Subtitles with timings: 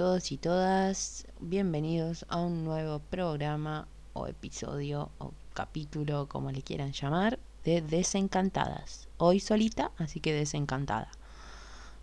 [0.00, 6.92] Todos y todas, bienvenidos a un nuevo programa o episodio o capítulo, como le quieran
[6.92, 9.08] llamar, de Desencantadas.
[9.18, 11.10] Hoy solita, así que desencantada.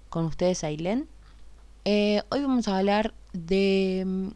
[0.10, 1.08] Con ustedes, Ailén.
[1.86, 4.28] Eh, hoy vamos a hablar de mm,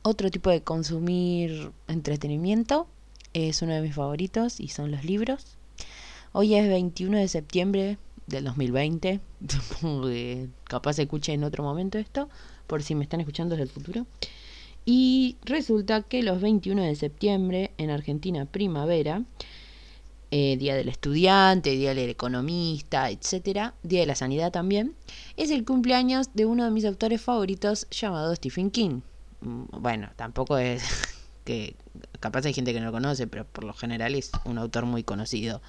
[0.00, 2.86] otro tipo de consumir entretenimiento.
[3.34, 5.58] Es uno de mis favoritos y son los libros.
[6.32, 9.20] Hoy es 21 de septiembre del 2020.
[10.64, 12.30] capaz escuche en otro momento esto,
[12.70, 14.06] por si me están escuchando desde el futuro.
[14.86, 19.24] Y resulta que los 21 de septiembre en Argentina, primavera,
[20.30, 24.94] eh, Día del Estudiante, Día del Economista, etcétera, Día de la Sanidad también,
[25.36, 29.00] es el cumpleaños de uno de mis autores favoritos llamado Stephen King.
[29.40, 30.84] Mm, bueno, tampoco es
[31.44, 31.74] que
[32.20, 35.04] capaz hay gente que no lo conoce, pero por lo general es un autor muy
[35.04, 35.62] conocido.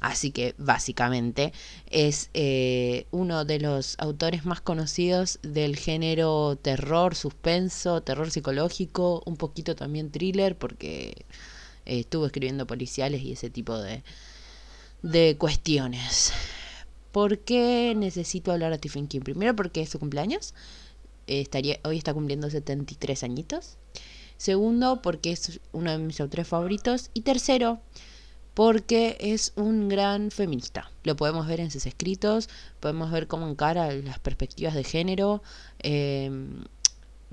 [0.00, 1.52] Así que básicamente
[1.90, 9.36] es eh, uno de los autores más conocidos del género terror, suspenso, terror psicológico, un
[9.36, 11.26] poquito también thriller, porque
[11.84, 14.04] eh, estuvo escribiendo policiales y ese tipo de,
[15.02, 16.32] de cuestiones.
[17.10, 19.22] ¿Por qué necesito hablar a Stephen King?
[19.22, 20.54] Primero porque es su cumpleaños.
[21.26, 23.78] estaría, hoy está cumpliendo 73 añitos.
[24.38, 27.10] Segundo, porque es uno de mis autores favoritos.
[27.12, 27.80] Y tercero,
[28.54, 30.90] porque es un gran feminista.
[31.02, 32.48] Lo podemos ver en sus escritos,
[32.80, 35.42] podemos ver cómo encara las perspectivas de género.
[35.80, 36.64] Em,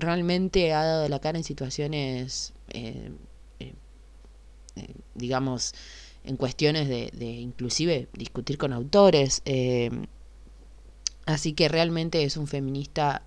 [0.00, 3.12] realmente ha dado la cara en situaciones, eh,
[3.60, 3.74] eh,
[4.74, 5.74] eh, digamos,
[6.24, 9.42] en cuestiones de, inclusive discutir con autores.
[9.44, 10.06] Em,
[11.24, 13.22] así que realmente es un feminista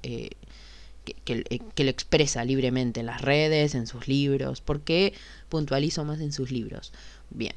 [1.26, 1.44] que,
[1.76, 4.62] que, lo expresa libremente en las redes, en sus libros.
[4.62, 5.14] ¿Por qué
[5.50, 6.92] puntualizo más en sus libros?
[7.30, 7.54] Bien.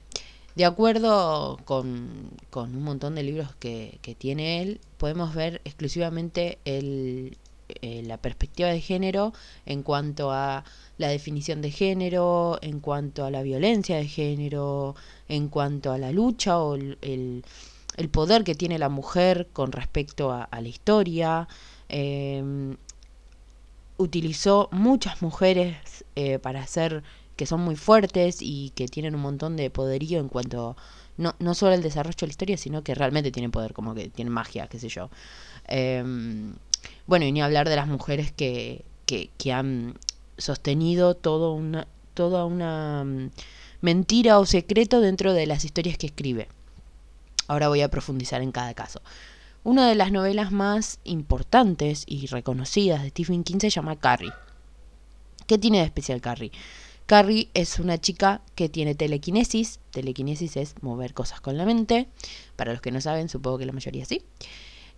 [0.55, 7.39] De acuerdo con, un montón de libros que, tiene él, podemos ver exclusivamente el,
[7.81, 9.33] eh, la perspectiva de género
[9.65, 10.65] en cuanto a
[10.99, 14.95] la definición de género, en cuanto a la violencia de género,
[15.29, 17.45] en cuanto a la lucha o el,
[18.11, 21.49] poder que tiene la mujer con respecto a, la historia.
[21.89, 22.77] Em,
[24.03, 27.03] utilizó muchas mujeres eh, para hacer
[27.37, 30.77] que son muy fuertes y que tienen un montón de poderío en cuanto
[31.17, 34.09] no, no solo el desarrollo de la historia, sino que realmente tienen poder, como que
[34.09, 35.11] tienen magia, qué sé yo.
[35.67, 36.55] Em,
[37.07, 39.95] bueno, y ni hablar de las mujeres que, que, que han
[40.39, 43.31] sostenido todo una, toda una mm,
[43.81, 46.49] mentira o secreto dentro de las historias que escribe.
[47.49, 49.01] Ahora voy a profundizar en cada caso.
[49.65, 54.33] Una de las novelas más importantes y reconocidas de Stephen King se llama Carrie.
[55.47, 56.51] ¿Qué tiene de especial Carrie?
[57.07, 59.79] Carrie es una chica que tiene telequinesis.
[59.93, 62.09] Telequinesis es mover cosas con la mente.
[62.57, 64.23] Para los que no saben, supongo que la mayoría sí.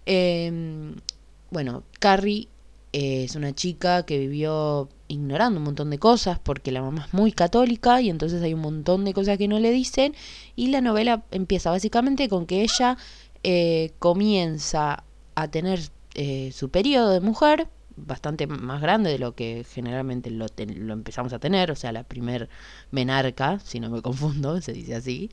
[0.07, 0.95] Em,
[1.51, 2.49] bueno, Carrie
[2.93, 7.33] es una chica que vivió ignorando un montón de cosas porque la mamá es muy
[7.33, 10.15] católica y entonces hay un montón de cosas que no le dicen
[10.57, 12.97] y la novela empieza básicamente con que ella
[13.45, 15.81] eh, comienza a tener
[16.15, 21.33] eh, su periodo de mujer bastante más grande de lo que generalmente lo, lo empezamos
[21.33, 22.49] a tener, o sea, la primer
[22.91, 25.31] menarca, si no me confundo, se dice así.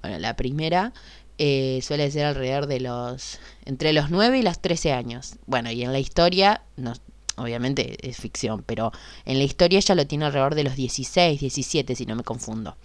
[0.00, 0.92] Bueno, la primera
[1.38, 5.36] eh, suele ser alrededor de los, entre los 9 y los 13 años.
[5.46, 6.94] Bueno, y en la historia, no,
[7.36, 8.92] obviamente es ficción, pero
[9.24, 12.76] en la historia ella lo tiene alrededor de los 16, 17, si no me confundo.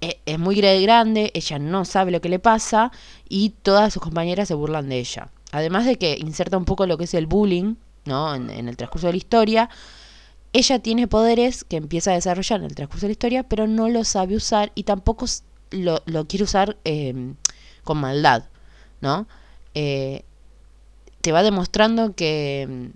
[0.00, 2.92] E, es muy grande, ella no sabe lo que le pasa
[3.28, 5.30] y todas sus compañeras se burlan de ella.
[5.50, 7.76] Además de que inserta un poco lo que es el bullying
[8.08, 8.34] ¿no?
[8.34, 9.70] En, el transcurso de la historia.
[10.52, 13.88] Ella tiene poderes que empieza a desarrollar en el transcurso de la historia, pero no
[13.88, 15.26] lo sabe usar y tampoco
[15.70, 17.36] lo, quiere usar em,
[17.84, 18.44] con maldad,
[19.00, 19.28] ¿no?
[19.74, 20.24] Eh,
[21.20, 22.92] te va demostrando que, em,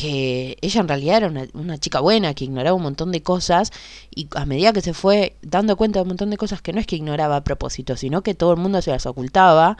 [0.00, 3.70] que ella en realidad era una, chica buena, que ignoraba un montón de cosas
[4.08, 6.80] y a medida que se fue dando cuenta de un montón de cosas que no
[6.80, 9.76] es que ignoraba a propósito, sino que todo el mundo se las ocultaba,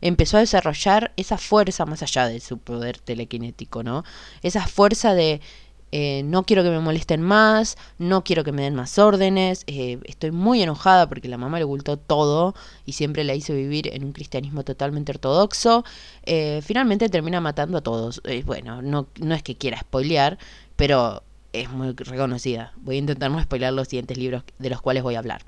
[0.00, 4.04] empezó a desarrollar esa fuerza más allá de su poder telequinético, ¿no?
[4.42, 5.40] Esa fuerza de
[5.96, 10.00] eh, no quiero que me molesten más, no quiero que me den más órdenes, eh,
[10.06, 14.02] estoy muy enojada porque la mamá le ocultó todo y siempre la hizo vivir en
[14.02, 15.84] un cristianismo totalmente ortodoxo.
[16.24, 18.20] Eh, finalmente termina matando a todos.
[18.44, 20.36] bueno, no, no es que quiera spoilear,
[20.74, 22.72] pero es muy reconocida.
[22.78, 25.42] Voy a intentar no spoilear los siguientes libros de los cuales voy a hablar.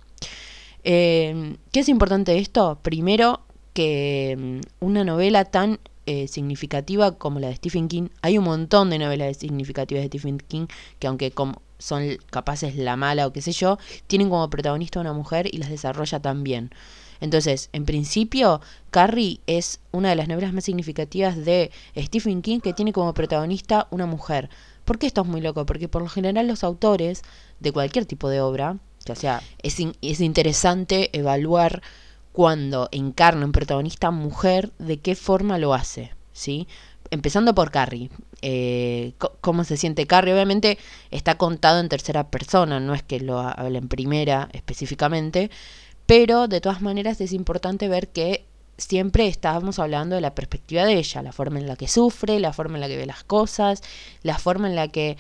[0.85, 2.79] ¿Qué es importante esto?
[2.83, 3.41] Primero,
[3.73, 8.91] que mm, una novela tan eh, significativa como la de Stephen King, hay un montón
[8.91, 10.67] de novelas significativas de Stephen King
[10.99, 15.03] que aunque como son capaces la mala o qué sé yo, tienen como protagonista a
[15.03, 16.71] una mujer y las desarrolla tan bien.
[17.21, 18.61] Entonces, en principio,
[18.91, 23.89] Carrie es una de las novelas más significativas de Stephen King que tiene como protagonista
[23.91, 24.51] una mujer.
[24.85, 25.67] ¿Por qué esto es muy loco?
[25.67, 27.23] Porque por lo general los autores
[27.61, 31.83] de cualquier tipo de obra, o sea, es, es interesante evaluar
[32.37, 36.69] cuando encarna un protagonista mujer, de qué forma lo hace, ¿sí?
[37.09, 38.11] Empezando por Carrie.
[38.43, 40.35] Eh, ¿Cómo se siente Carrie?
[40.35, 40.77] Obviamente
[41.11, 45.51] está contado en tercera persona, no es que lo hable en primera específicamente,
[46.05, 48.45] pero de todas maneras es importante ver que
[48.77, 52.53] siempre estábamos hablando de la perspectiva de ella, la forma en la que sufre, la
[52.53, 53.83] forma en la que ve las cosas,
[54.23, 55.17] la forma en la que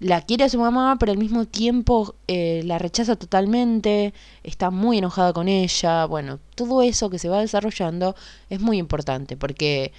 [0.00, 4.98] la quiere a su mamá, pero al mismo tiempo eh, la rechaza totalmente, está muy
[4.98, 6.06] enojada con ella.
[6.06, 8.16] Bueno, todo eso que se va desarrollando
[8.48, 9.92] es muy importante, porque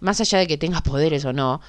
[0.00, 1.60] más allá de que tengas poderes o no,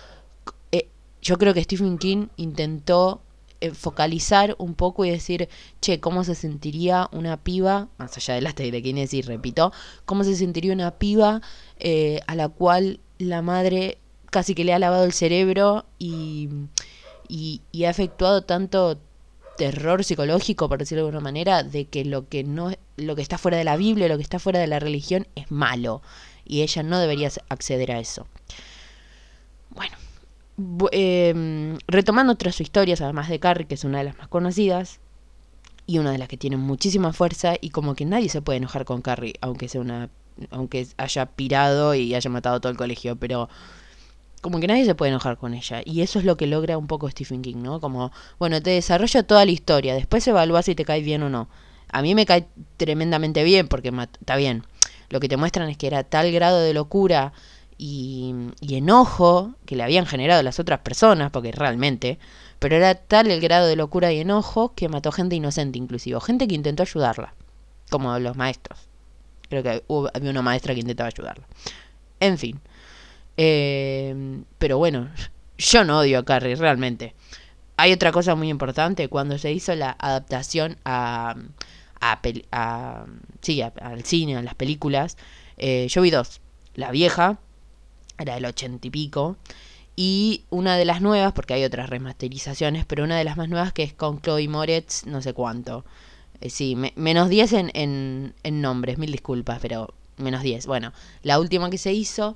[0.71, 0.87] eh,
[1.21, 3.21] yo creo que Stephen King intentó
[3.59, 5.49] eh, focalizar un poco y decir,
[5.81, 9.71] che, ¿cómo se sentiría una piba, más allá de las telequinesis, repito,
[10.05, 11.41] cómo se sentiría una piba
[12.27, 13.97] a la cual la madre
[14.29, 16.49] casi que le ha lavado el cerebro y
[17.27, 18.99] y, ha efectuado tanto
[19.57, 23.37] terror psicológico, por decirlo de alguna manera, de que lo que no lo que está
[23.37, 26.01] fuera de la Biblia, lo que está fuera de la religión es malo
[26.45, 28.27] y ella no debería acceder a eso.
[29.69, 29.95] Bueno,
[30.91, 34.99] em, retomando otras historias, además de Carrie, que es una de las más conocidas
[35.87, 38.85] y una de las que tiene muchísima fuerza y como que nadie se puede enojar
[38.85, 40.09] con Carrie, aunque sea una
[40.51, 43.49] aunque haya pirado y haya matado todo el colegio, pero
[44.43, 45.81] como que nadie se puede enojar con ella.
[45.85, 47.79] Y eso es lo que logra un poco Stephen King, ¿no?
[47.79, 51.47] Como, bueno, te desarrolla toda la historia, después evalúa si te cae bien o no.
[51.89, 52.45] A mí me cae
[52.75, 54.63] tremendamente bien, porque está bien.
[55.09, 57.31] Lo que te muestran es que era tal grado de locura
[57.77, 62.19] y, enojo que le habían generado las otras personas, porque realmente,
[62.59, 66.49] pero era tal el grado de locura y enojo que mató gente inocente inclusive, gente
[66.49, 67.33] que intentó ayudarla,
[67.89, 68.77] como los maestros.
[69.47, 71.45] Creo que hubo, había una maestra que intentaba ayudarla.
[72.19, 72.59] En fin.
[73.37, 75.09] Eh, pero bueno,
[75.57, 77.15] yo no odio a Carrie, realmente.
[77.77, 81.35] Hay otra cosa muy importante, cuando se hizo la adaptación a,
[81.99, 82.19] a,
[82.51, 83.05] a
[83.41, 85.17] sí, al cine, a las películas,
[85.57, 86.41] eh, yo vi dos.
[86.75, 87.39] La vieja,
[88.17, 89.37] era del ochenta y pico,
[89.95, 93.73] y una de las nuevas, porque hay otras remasterizaciones, pero una de las más nuevas
[93.73, 95.85] que es con Chloe Moretz, no sé cuánto.
[96.41, 100.65] Eh, sí, menos 10 en, en, en nombres, mil disculpas, pero menos 10.
[100.67, 102.35] Bueno, la última que se hizo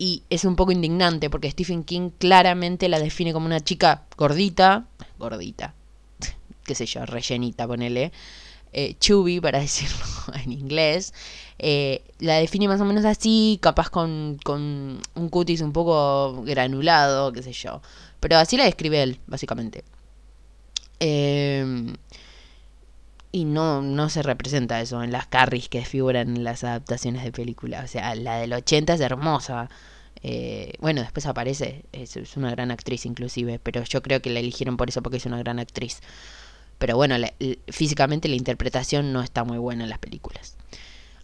[0.00, 4.86] y es un poco indignante porque Stephen King claramente la define como una chica gordita,
[5.18, 5.74] gordita,
[6.64, 8.10] qué sé yo, rellenita, ponele,
[8.72, 10.02] eh, chubby para decirlo
[10.42, 11.12] en inglés,
[11.58, 17.30] eh, la define más o menos así, capaz con, con un cutis un poco granulado,
[17.32, 17.82] qué sé yo,
[18.20, 19.84] pero así la describe él, básicamente.
[20.98, 21.92] Eh,
[23.32, 27.32] y no, no se representa eso en las carries que figuran en las adaptaciones de
[27.32, 27.84] películas.
[27.84, 29.70] O sea, la del 80 es hermosa.
[30.22, 34.76] Eh, bueno, después aparece, es, una gran actriz inclusive, pero yo creo que la eligieron
[34.76, 36.00] por eso porque es una gran actriz.
[36.78, 37.14] Pero bueno,
[37.68, 40.56] físicamente la interpretación no está muy buena en las películas.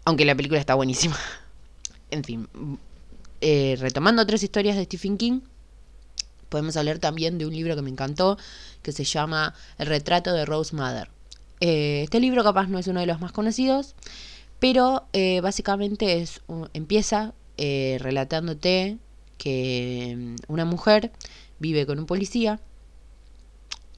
[0.05, 1.17] Aunque la película está buenísima.
[2.11, 2.49] en fin,
[3.41, 5.41] eh, retomando otras historias de Stephen King,
[6.49, 8.39] podemos hablar también de un libro que me encantó,
[8.83, 11.16] que se llama El retrato de Rose Mother.
[11.61, 13.95] Eh, este libro capaz no es uno de los más conocidos,
[14.59, 16.43] pero eh, básicamente es
[16.75, 18.99] empieza eh, relatándote
[19.39, 21.13] que mm, una mujer
[21.59, 22.61] vive con un policía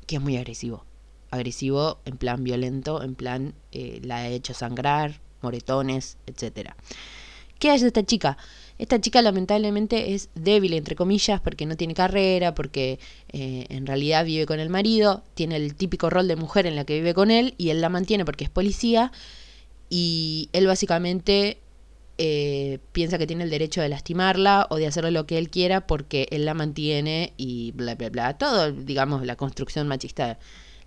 [0.07, 0.85] que es muy agresivo.
[1.31, 6.71] Agresivo en plan violento, en plan la ha hecho sangrar, moretones, etc.
[7.59, 8.39] ¿Qué hace esta chica?
[8.79, 13.01] Esta chica lamentablemente es débil, entre comillas, porque no tiene carrera, porque
[13.33, 16.85] eh, en realidad vive con el marido, tiene el típico rol de mujer en la
[16.85, 19.11] que vive con él y él la mantiene porque es policía
[19.91, 21.59] y él básicamente
[22.19, 25.87] eh, piensa que tiene el derecho de lastimarla o de hacerle lo que él quiera
[25.87, 28.39] porque él la mantiene y bla, bla, bla.
[28.39, 30.39] Todo, digamos, la construcción machista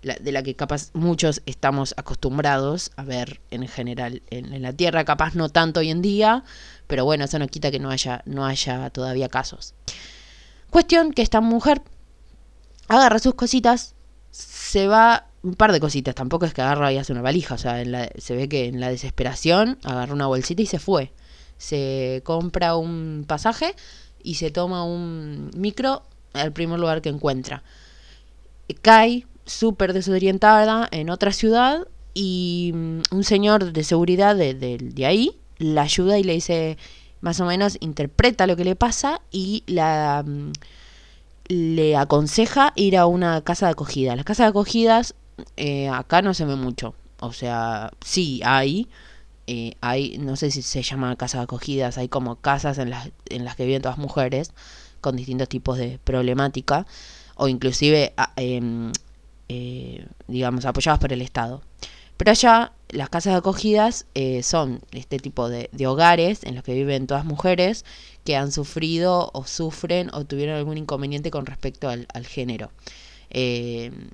[0.02, 5.34] de la que capaz muchos estamos acostumbrados a ver en general en, la Tierra, capaz
[5.34, 6.44] no tanto hoy en día,
[6.86, 9.74] pero bueno, eso no quita que no haya, no haya todavía casos.
[10.70, 11.82] Cuestión que esta mujer
[12.88, 13.94] agarra sus cositas,
[14.30, 17.58] se va un par de cositas, tampoco es que agarra y hace una valija, o
[17.58, 17.82] sea,
[18.16, 21.12] se ve que en la desesperación agarra una bolsita y se fue.
[21.58, 23.74] Se compra un pasaje
[24.22, 27.62] y se toma un micro al primer lugar que encuentra.
[28.80, 35.38] Cae, súper desorientada en otra ciudad y mm, un señor de seguridad de, de, ahí
[35.58, 36.78] la ayuda y le dice,
[37.20, 40.52] más o menos, interpreta lo que le pasa y la mm,
[41.48, 44.16] le aconseja ir a una casa de acogida.
[44.16, 45.14] Las casas de acogidas
[45.56, 46.94] eh, acá no se ve mucho.
[47.20, 48.88] O sea, sí hay,
[49.46, 53.44] eh, hay, no sé si se llama casas acogidas, hay como casas en las, en
[53.44, 54.52] las que viven todas mujeres
[55.00, 56.86] con distintos tipos de problemática
[57.36, 58.92] o inclusive, em,
[59.54, 61.62] eh, digamos, apoyadas por el Estado.
[62.16, 67.06] Pero allá las casas acogidas eh, son este tipo de, hogares en los que viven
[67.06, 67.84] todas mujeres
[68.24, 72.70] que han sufrido o sufren o tuvieron algún inconveniente con respecto al, género.
[73.28, 74.08] Em,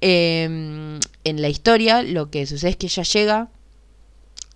[0.00, 3.48] em, en la historia lo que sucede es que ella llega,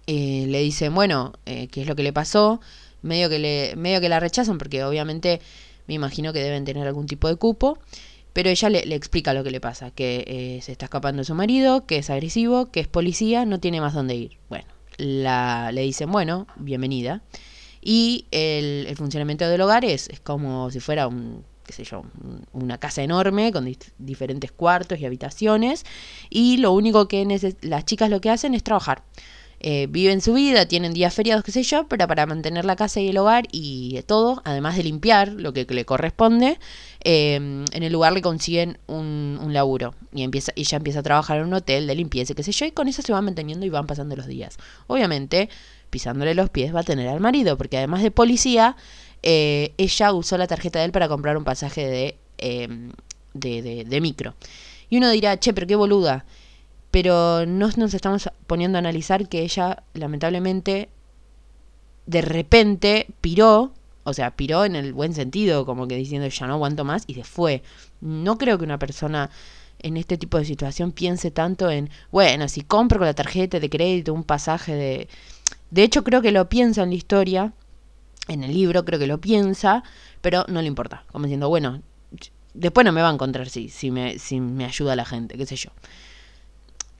[0.07, 2.61] eh, le dicen, bueno, ¿qué es lo que le pasó?
[3.03, 5.41] Medio que, le, medio que la rechazan porque obviamente
[5.87, 7.79] me imagino que deben tener algún tipo de cupo.
[8.37, 11.35] Pero ella le, explica lo que le pasa, que eh, se está escapando de su
[11.35, 14.37] marido, que es agresivo, que es policía, no tiene más dónde ir.
[14.51, 14.67] Bueno,
[14.99, 17.23] la, le dicen, bueno, bienvenida.
[17.81, 22.03] Y el, funcionamiento del hogar es, es, como si fuera un, qué sé yo,
[22.53, 25.87] una casa enorme con diferentes cuartos y habitaciones.
[26.29, 29.03] Y lo único que las chicas lo que hacen es trabajar.
[29.61, 33.01] Eh, viven su vida, tienen días feriados, qué sé yo, pero para mantener la casa
[33.01, 36.59] y el hogar y todo, además de limpiar lo que, le corresponde,
[37.09, 39.95] em, en el lugar le consiguen un, un, laburo.
[40.13, 42.73] Y empieza, ella empieza a trabajar en un hotel de limpieza, qué sé yo, y
[42.73, 44.57] con eso se van manteniendo y van pasando los días.
[44.89, 45.49] Obviamente,
[45.91, 48.77] pisándole los pies va a tener al marido, porque además de policía,
[49.23, 52.91] eh, ella usó la tarjeta de él para comprar un pasaje de, em,
[53.35, 54.35] de, de, de micro.
[54.91, 56.25] Y uno dirá, che, pero qué boluda
[56.91, 60.89] pero no nos estamos poniendo a analizar que ella lamentablemente
[62.07, 63.73] de repente piró,
[64.07, 67.15] o sea, piró en el buen sentido, como que diciendo ya no aguanto más y
[67.15, 67.63] se fue.
[68.01, 69.31] No creo que una persona
[69.81, 73.69] en este tipo de situación piense tanto en, bueno, si compro con la tarjeta de
[73.69, 75.09] crédito un pasaje de...
[75.71, 77.53] De hecho, creo que lo piensa en la historia,
[78.29, 79.83] en el libro creo que lo piensa,
[80.21, 81.83] pero no le importa, como diciendo, bueno,
[82.55, 85.47] después no me va a encontrar si, si, me, si me ayuda la gente, qué
[85.47, 85.71] sé yo.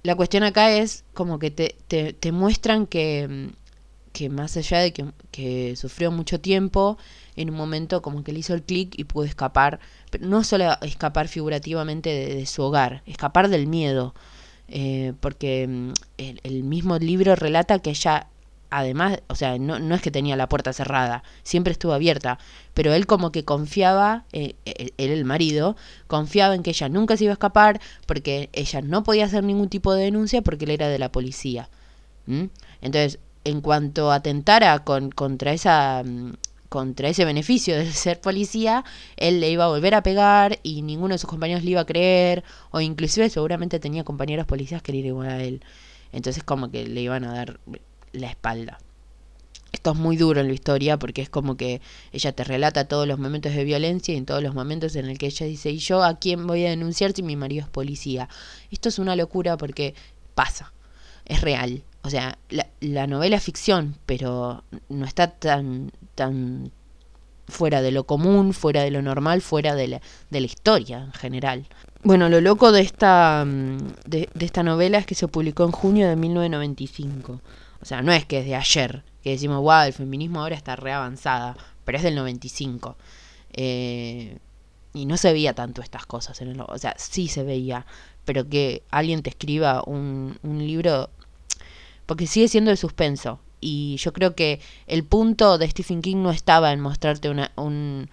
[0.03, 3.53] La cuestión acá es como que te, te, muestran que,
[4.17, 4.95] que, más allá de
[5.31, 6.97] que, sufrió mucho tiempo,
[7.37, 9.79] en un momento como que le hizo el clic y pudo escapar,
[10.11, 14.15] pero no solo escapar figurativamente de, su hogar, escapar del miedo,
[14.69, 18.29] eh, porque mm, el, mismo libro relata que ella
[18.71, 22.39] además, o sea, no, no, es que tenía la puerta cerrada, siempre estuvo abierta,
[22.73, 27.25] pero él como que confiaba, eh, él, el marido, confiaba en que ella nunca se
[27.25, 30.89] iba a escapar porque ella no podía hacer ningún tipo de denuncia porque él era
[30.89, 31.69] de la policía.
[32.81, 36.03] Entonces, en cuanto atentara con, contra esa...
[36.05, 36.33] Mm,
[36.69, 38.85] contra ese beneficio de ser policía,
[39.17, 41.87] él le iba a volver a pegar y ninguno de sus compañeros le iba a
[41.87, 45.63] creer, o inclusive seguramente tenía compañeros policías que le igual a él.
[46.13, 47.61] Entonces como que le iban a dar
[48.13, 48.79] la espalda.
[49.73, 51.81] Esto es muy duro en la historia porque es como que
[52.13, 55.19] ella te relata todos los momentos de violencia y en todos los momentos en el
[55.19, 58.29] que ella dice, ¿y yo a quién voy a denunciar si mi marido es policía?
[58.71, 59.95] Esto es una locura porque
[60.35, 60.73] pasa,
[61.27, 61.83] es real.
[62.03, 62.39] O sea,
[62.81, 66.71] la, novela es ficción, pero no está tan, tan
[67.49, 71.13] fuera de lo común, fuera de lo normal, fuera de la, de la historia en
[71.13, 71.67] general.
[72.03, 76.09] Bueno, lo loco de esta, mm, de, esta novela es que se publicó en junio
[76.09, 77.41] de 1995.
[77.81, 80.77] O sea, no es que es de ayer, que decimos, wow, el feminismo ahora está
[80.77, 82.97] reavanzada, pero es del 95.
[83.53, 84.39] Eh,
[84.93, 86.41] y no se veía tanto estas cosas.
[86.41, 87.87] En el, o sea, sí se veía,
[88.25, 91.11] pero que alguien te escriba un, un libro,
[92.07, 93.41] porque sigue siendo de suspenso.
[93.61, 98.09] Y yo creo que el punto de Stephen King no estaba en mostrarte una, un,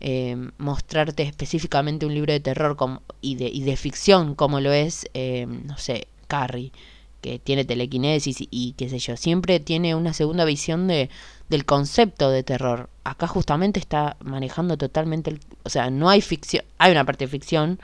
[0.00, 4.72] eh, mostrarte específicamente un libro de terror como, y, de, y de ficción como lo
[4.72, 6.72] es, eh, no sé, Carrie
[7.20, 11.10] que tiene telequinesis y, qué sé yo, siempre tiene una segunda visión de,
[11.48, 12.88] del concepto de terror.
[13.04, 17.80] Acá justamente está manejando totalmente, o sea, no hay ficción, hay una parte de ficción,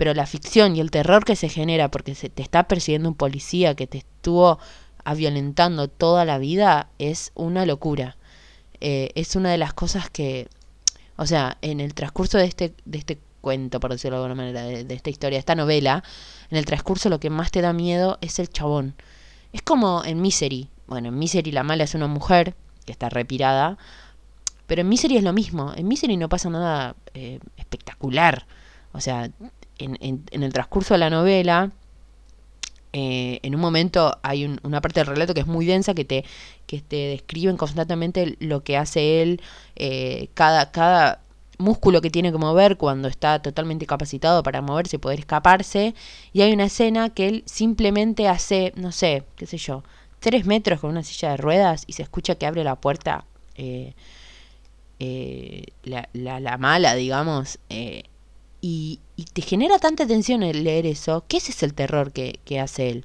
[0.00, 3.14] pero la ficción y el terror que se genera porque se te está persiguiendo un
[3.14, 4.58] policía que te estuvo
[5.14, 8.16] violentando toda la vida es una locura.
[8.80, 10.48] Eh, es una de las cosas que,
[11.16, 14.62] o sea, en el transcurso de este, de este cuento, por decirlo de alguna manera,
[14.62, 16.02] de, esta historia, de esta novela,
[16.48, 18.94] en el transcurso lo que más te da miedo es el chabón.
[19.52, 20.70] Es como en Misery.
[20.86, 22.54] Bueno, en Misery la mala es una mujer
[22.86, 23.76] que está repirada,
[24.66, 25.74] pero en Misery es lo mismo.
[25.76, 28.46] En Misery no pasa nada eh, espectacular.
[28.92, 29.30] O sea,
[29.84, 31.70] en, el transcurso de la novela,
[32.92, 36.24] eh, en un momento hay una parte del relato que es muy densa que te,
[36.66, 39.40] que te describen constantemente lo que hace él,
[39.76, 41.22] eh, cada, cada
[41.58, 45.94] músculo que tiene que mover cuando está totalmente capacitado para moverse y poder escaparse.
[46.32, 49.84] Y hay una escena que él simplemente hace, no sé, qué sé yo,
[50.18, 53.24] tres metros con una silla de ruedas y se escucha que abre la puerta
[53.56, 53.94] eh,
[55.84, 57.58] la, la, mala, digamos.
[58.62, 62.40] Eh, y, te genera tanta tensión el leer eso, que ese es el terror que,
[62.44, 63.04] que hace él.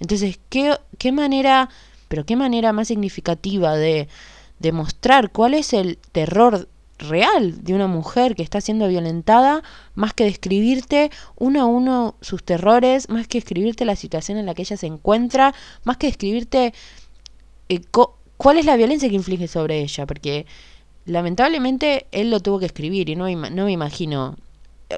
[0.00, 1.68] Entonces, ¿qué, qué manera,
[2.08, 4.08] pero qué manera más significativa de
[4.60, 9.62] demostrar cuál es el terror real de una mujer que está siendo violentada,
[9.94, 14.54] más que describirte uno a uno sus terrores, más que escribirte la situación en la
[14.54, 16.74] que ella se encuentra, más que describirte
[17.68, 17.80] eh,
[18.36, 20.46] cuál es la violencia que inflige sobre ella, porque
[21.04, 24.36] lamentablemente él lo tuvo que escribir y no, no me imagino,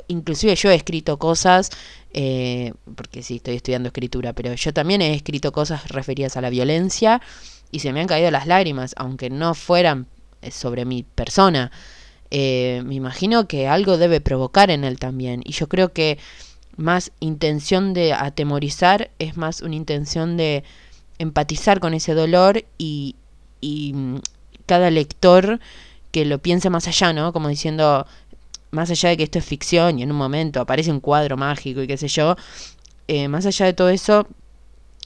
[0.09, 1.71] inclusive yo he escrito cosas,
[2.13, 6.51] eh, porque sí, estoy estudiando escritura, pero yo también he escrito cosas referidas a la
[6.51, 7.21] violencia
[7.71, 10.07] y se me han caído las lágrimas, aunque no fueran
[10.51, 11.71] sobre mi persona.
[12.31, 15.43] Eh, me imagino que algo debe provocar en él también.
[15.45, 16.19] Y yo creo que
[16.77, 20.65] más intención de atemorizar es más una intención de
[21.19, 23.17] empatizar con ese dolor y,
[23.61, 24.21] y mm,
[24.67, 25.61] cada lector
[26.13, 27.33] que lo piense más allá, ¿no?
[27.33, 28.07] Como diciendo,
[28.71, 31.83] más allá de que esto es ficción y en un momento aparece un cuadro mágico
[31.83, 32.37] y qué sé yo,
[33.09, 34.27] eh, más allá de todo eso,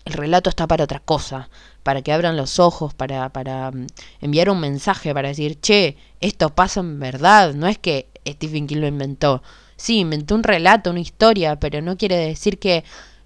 [0.04, 1.48] el relato está para otra cosa,
[1.82, 3.86] para que abran los ojos, para, para mm,
[4.20, 8.78] enviar un mensaje, para decir, che, esto pasa en verdad, no es que Stephen King
[8.78, 9.42] lo inventó.
[9.76, 12.84] Sí, inventó un relato, una historia, pero no quiere decir que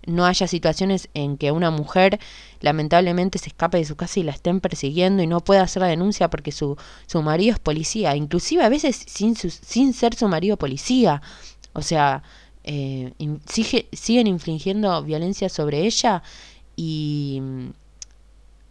[0.09, 2.19] no haya situaciones en que una mujer
[2.61, 5.89] lamentablemente se escape de su casa y la estén persiguiendo y no pueda hacer la
[5.89, 10.57] denuncia porque su, su marido es policía, inclusive a veces sin, sin ser su marido
[10.57, 11.23] policía.
[11.75, 12.23] O sea,
[12.65, 13.13] eh,
[13.47, 16.23] siguen infligiendo violencia sobre ella
[16.77, 17.41] y,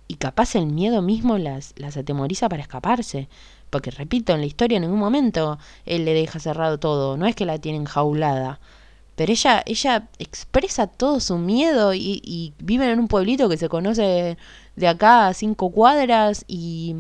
[0.08, 3.30] y capaz el miedo mismo las, las atemoriza para escaparse.
[3.70, 7.36] Porque repito, en la historia en ningún momento él le deja cerrado todo, no es
[7.36, 8.60] que la tienen jaulada.
[9.18, 13.68] Pero ella, ella expresa todo su miedo y, y viven en un pueblito que se
[13.68, 14.38] conoce
[14.78, 16.96] de acá a cinco cuadras y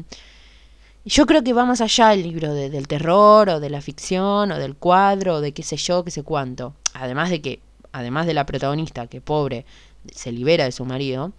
[1.08, 4.60] yo creo que va más allá el libro del terror o de la ficción o
[4.60, 6.73] del cuadro o de qué sé yo, qué sé cuánto.
[6.93, 7.62] Además de que,
[7.93, 9.65] además de la protagonista, que pobre,
[10.13, 11.32] se libera de su marido,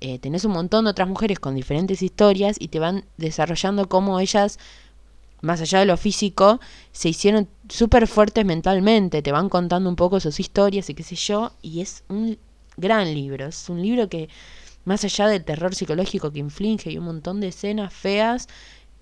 [0.00, 4.20] eh, tenés un montón de otras mujeres con diferentes historias y te van desarrollando cómo
[4.20, 4.58] ellas,
[5.42, 6.60] más allá de lo físico,
[6.92, 11.16] se hicieron súper fuertes mentalmente, te van contando un poco sus historias y qué sé
[11.16, 12.38] yo, y es un
[12.76, 14.28] gran libro, es un libro que,
[14.84, 18.48] más allá del terror psicológico que inflige y un montón de escenas feas,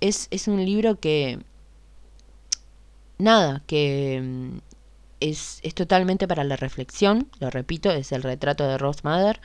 [0.00, 1.40] es, es un libro que,
[3.18, 4.58] nada, que mm,
[5.20, 9.40] es, es totalmente para la reflexión, lo repito, es el retrato de Rose Mother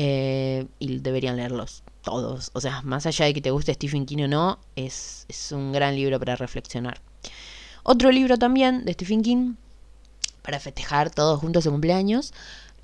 [0.00, 2.52] eh, y deberían leerlos todos.
[2.54, 5.72] O sea, más allá de que te guste Stephen King o no, es, es un
[5.72, 7.00] gran libro para reflexionar.
[7.82, 9.54] Otro libro también de Stephen King,
[10.42, 12.32] para festejar todos juntos su cumpleaños.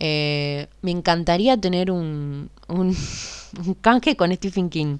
[0.01, 2.97] Eh, me encantaría tener un, un,
[3.81, 4.99] canje con Stephen King.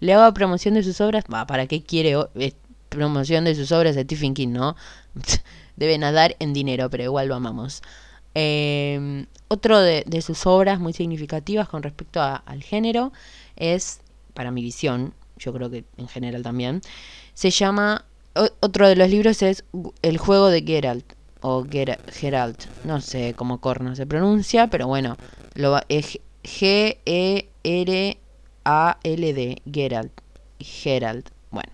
[0.00, 1.24] Le hago promoción de sus obras.
[1.24, 2.52] ¿Para qué quiere eh,
[2.90, 4.76] promoción de sus obras de Stephen King, no?
[5.76, 7.82] debe nadar en dinero, pero igual lo amamos.
[8.34, 13.12] Eh, otro de, sus obras muy significativas con respecto al género
[13.56, 14.00] es,
[14.34, 16.80] para mi visión, yo creo que en general también,
[17.34, 18.04] se llama,
[18.60, 19.64] otro de los libros es
[20.02, 21.04] El juego de Geralt,
[21.40, 25.16] o Geralt, no sé cómo corno se pronuncia, pero bueno,
[25.54, 27.52] lo, es G-E-R-A-L-D,
[29.70, 30.20] Geralt,
[30.58, 31.72] Geralt, bueno.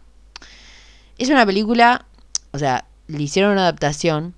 [1.19, 2.05] Es una película,
[2.53, 4.35] o sea, le hicieron una adaptación.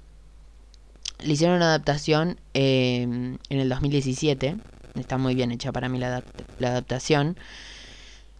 [1.25, 4.57] Le hicieron una adaptación eh, en el 2017.
[4.95, 6.23] Está muy bien hecha para mí la,
[6.61, 7.37] adaptación.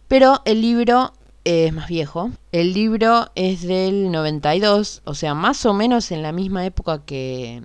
[0.07, 2.31] Pero el libro es más viejo.
[2.51, 7.63] El libro es del 92, o sea, más o menos en la misma época que,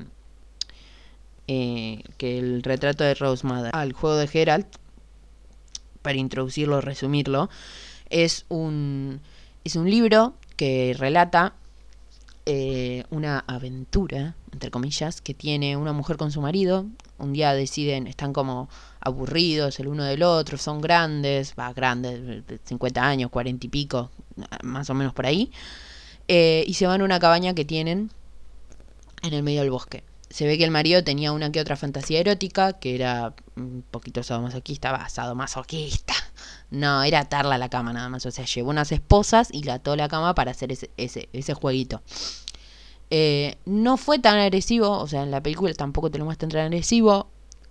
[1.47, 3.71] eh, que el retrato de Rose Mother.
[3.75, 4.67] Al juego de Geralt,
[6.03, 7.51] para introducirlo, resumirlo,
[8.09, 9.21] es un,
[9.65, 11.55] es un libro que relata
[12.51, 16.87] eh, una aventura, entre comillas, que tiene una mujer con su marido.
[17.19, 23.07] Un día deciden, están como aburridos el uno del otro, son grandes, va, grandes, 50
[23.07, 24.11] años, 40 y pico,
[24.63, 25.53] más o menos por ahí.
[26.27, 28.11] Eh, y se van a una cabaña que tienen
[29.23, 30.03] en el medio del bosque.
[30.31, 34.23] Se ve que el marido tenía una que otra fantasía erótica, que era un poquito
[34.23, 36.15] sadomasoquista, va, sadomasoquista.
[36.71, 38.27] No, era atarla a la cama nada más.
[38.27, 41.55] O sea, llevó unas esposas y la ató la cama para hacer ese, ese, ese
[41.55, 42.03] jueguito.
[43.11, 46.61] Eh, no fue tan agresivo, o sea, en la película tampoco te lo muestran tan
[46.61, 47.29] agresivo.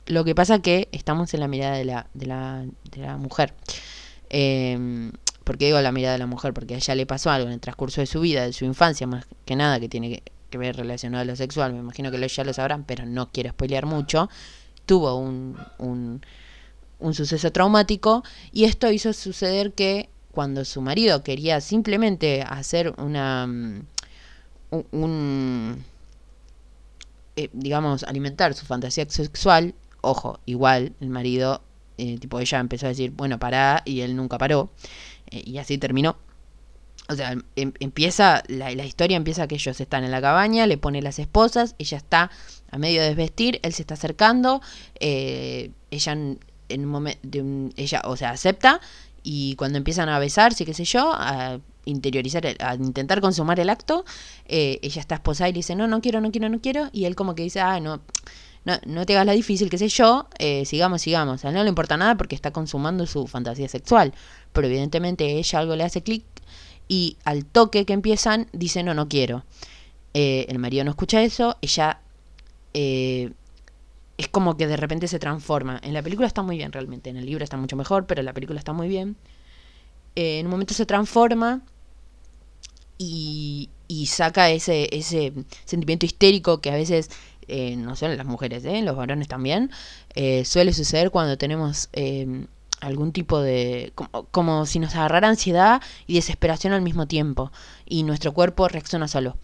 [0.08, 3.54] Lo que pasa que estamos en la mirada de la, de la, de la mujer.
[4.30, 5.12] Eh,
[5.48, 6.54] ¿Por qué digo la mirada de la mujer?
[6.54, 9.08] Porque a ella le pasó algo en el transcurso de su vida, de su infancia,
[9.08, 11.72] más que nada, que tiene que, ver relacionado a lo sexual.
[11.72, 14.30] Me imagino que ya lo sabrán, pero no quiero spoilear mucho.
[14.86, 16.22] Tuvo un, un
[17.00, 23.48] un suceso traumático y esto hizo suceder que cuando su marido quería simplemente hacer una
[23.48, 23.82] mm,
[24.72, 25.84] un,
[27.36, 31.62] eh, digamos alimentar su fantasía sexual ojo, igual el marido,
[31.98, 34.70] eh, tipo ella empezó a decir, bueno, pará, y él nunca paró,
[35.32, 36.18] eh, y así terminó.
[37.10, 40.78] O sea, em, empieza, la, la, historia empieza que ellos están en la cabaña, le
[40.78, 42.32] pone las esposas, ella está
[42.70, 44.62] a medio de desvestir, él se está acercando,
[45.00, 46.18] eh, ella
[46.70, 47.20] en, un momento,
[47.76, 48.82] ella, o sea, acepta,
[49.24, 54.06] y cuando empiezan a besarse, qué sé yo, a interiorizar, a intentar consumar el acto,
[54.46, 57.06] eh, ella está esposada y le dice, no, no quiero, no quiero, no quiero, y
[57.06, 58.02] él como que dice, ah, no,
[58.66, 61.44] no, no te hagas la difícil, qué sé yo, eh, sigamos, sigamos.
[61.46, 64.14] A él no le importa nada porque está consumando su fantasía sexual,
[64.54, 66.24] pero evidentemente ella algo le hace clic
[66.88, 69.44] y al toque que empiezan dice, no, no quiero.
[70.14, 72.02] Eh, el marido no escucha eso, ella...
[74.18, 75.80] es como que de repente se transforma.
[75.84, 78.26] En la película está muy bien realmente, en el libro está mucho mejor, pero en
[78.26, 79.16] la película está muy bien.
[80.16, 81.62] en un momento se transforma
[82.98, 83.70] y,
[84.08, 85.34] saca ese, ese
[85.66, 87.10] sentimiento histérico que a veces,
[87.48, 88.78] eh, no solo en las mujeres, ¿eh?
[88.78, 89.72] en los varones también,
[90.16, 92.48] eh, suele suceder cuando tenemos em,
[92.82, 93.94] algún tipo de...
[94.32, 97.52] Como, si nos agarrara ansiedad y desesperación al mismo tiempo
[97.86, 99.38] y nuestro cuerpo reacciona solo.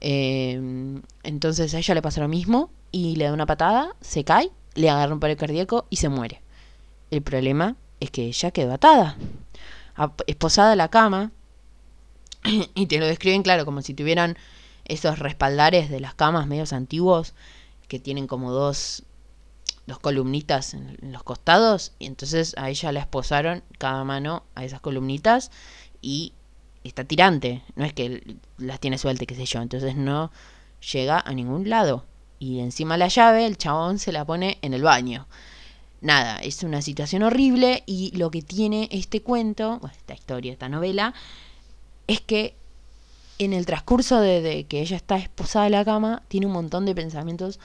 [0.00, 4.52] Em, entonces a ella le pasa lo mismo y le da una patada, se cae,
[4.76, 6.42] le agarra un paro cardíaco y se muere.
[7.10, 9.16] El problema es que ella quedó atada,
[10.28, 11.32] esposada a la cama,
[12.44, 14.38] y te lo describen, claro, como si tuvieran
[14.84, 17.34] esos respaldares de las camas medios antiguos
[17.88, 19.02] que tienen como dos,
[19.88, 24.80] dos columnitas en, los costados y entonces a ella la esposaron cada mano a esas
[24.80, 25.50] columnitas
[26.00, 26.32] y
[26.84, 30.30] está tirante, no es que las tiene suelta, qué sé yo, entonces no
[30.92, 32.04] llega a ningún lado
[32.44, 35.26] y encima la llave el chabón se la pone en el baño.
[36.02, 41.14] Nada, es una situación horrible y lo que tiene este cuento, esta historia, esta novela,
[42.06, 42.54] es que
[43.38, 46.94] en el transcurso de, que ella está esposada en la cama, tiene un montón de
[46.94, 47.58] pensamientos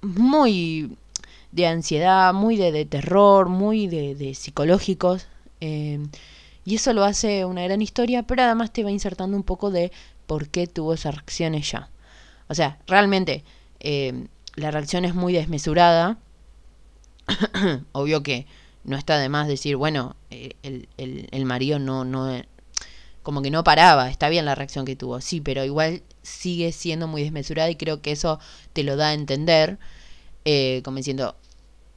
[0.00, 0.96] muy
[1.52, 5.28] de ansiedad, muy de, terror, muy de, psicológicos.
[5.60, 6.04] Eh,
[6.64, 9.92] y eso lo hace una gran historia, pero además te va insertando un poco de
[10.26, 11.88] por qué tuvo esa reacción ella.
[12.48, 13.44] O sea, realmente
[13.80, 16.18] eh, la reacción es muy desmesurada.
[17.92, 18.46] Obvio que
[18.84, 22.42] no está de más decir, bueno, eh, el, el, el, marido no, no,
[23.22, 27.06] como que no paraba, está bien la reacción que tuvo, sí, pero igual sigue siendo
[27.06, 28.40] muy desmesurada y creo que eso
[28.72, 29.78] te lo da a entender,
[30.44, 31.36] eh, como diciendo,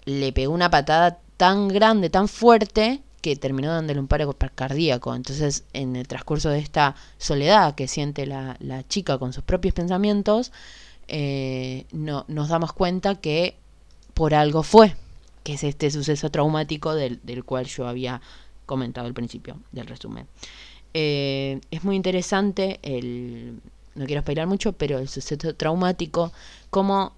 [0.06, 5.16] le pegó una patada tan grande, tan fuerte, que terminó dándole un paro cardíaco.
[5.16, 8.56] Entonces, en el transcurso de esta soledad que siente la,
[8.88, 10.52] chica con sus propios pensamientos,
[11.08, 13.56] eh, no, nos damos cuenta que
[14.14, 14.96] por algo fue,
[15.42, 18.22] que es este suceso traumático del, del cual yo había
[18.68, 20.28] comentado al principio del resumen.
[20.94, 23.60] Eh, es muy interesante el,
[23.96, 26.32] no quiero esperar mucho, pero el suceso traumático,
[26.70, 27.14] como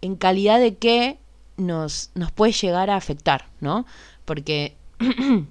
[0.00, 1.18] en calidad de que
[1.56, 3.86] nos, nos puede llegar a afectar, ¿no?
[4.24, 4.76] Porque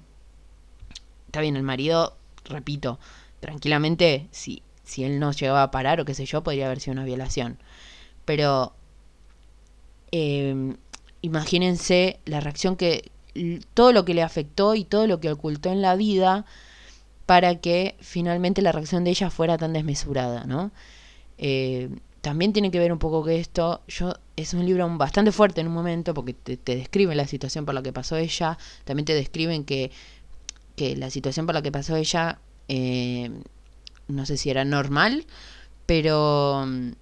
[1.26, 2.98] está bien, el marido, repito,
[3.40, 6.92] tranquilamente, si, si él no llegaba a parar o qué sé yo, podría haber sido
[6.92, 7.58] una violación.
[8.24, 8.74] Pero
[10.12, 10.76] eh,
[11.22, 13.10] imagínense la reacción que,
[13.74, 16.44] todo lo que le afectó y todo lo que ocultó en la vida
[17.26, 20.70] para que finalmente la reacción de ella fuera tan desmesurada, ¿no?
[21.38, 21.88] Eh,
[22.22, 25.66] también tiene que ver un poco que esto, yo es un libro bastante fuerte en
[25.66, 29.64] un momento porque te, describe la situación por la que pasó ella, también te describen
[29.64, 29.90] que,
[30.76, 33.28] que la situación por la que pasó ella, eh,
[34.06, 35.26] no sé si era normal,
[35.84, 36.92] pero mm,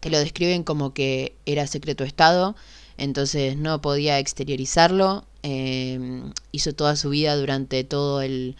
[0.00, 2.54] te lo describen como que era secreto Estado,
[2.98, 8.56] entonces no podía exteriorizarlo, eh, hizo toda su vida durante todo el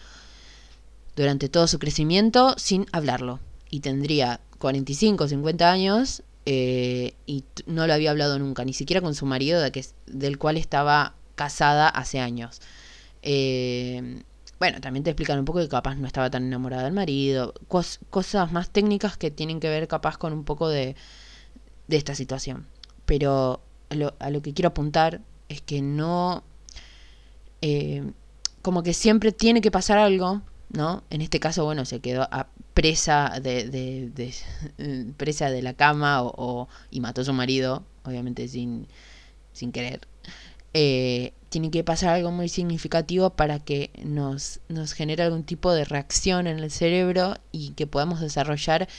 [1.15, 3.39] durante todo su crecimiento sin hablarlo.
[3.69, 8.99] Y tendría 45 o 50 años eh, y no lo había hablado nunca, ni siquiera
[8.99, 12.61] con su marido, de que, del cual estaba casada hace años.
[13.21, 14.23] Eh,
[14.59, 18.51] bueno, también te explican un poco que capaz no estaba tan enamorada del marido, cosas
[18.51, 20.95] más técnicas que tienen que ver capaz con un poco de,
[21.87, 22.65] de esta situación.
[23.05, 26.43] Pero a lo, que quiero apuntar es que no...
[27.61, 28.03] Eh,
[28.63, 31.03] como que siempre tiene que pasar algo ¿no?
[31.09, 36.67] En este caso, bueno, se quedó a presa de, de, presa de la cama o,
[36.91, 38.87] y mató a su marido, obviamente sin,
[39.53, 40.01] sin querer.
[40.73, 45.85] Eh, tiene que pasar algo muy significativo para que nos, nos genere algún tipo de
[45.85, 48.89] reacción en el cerebro y que podamos desarrollar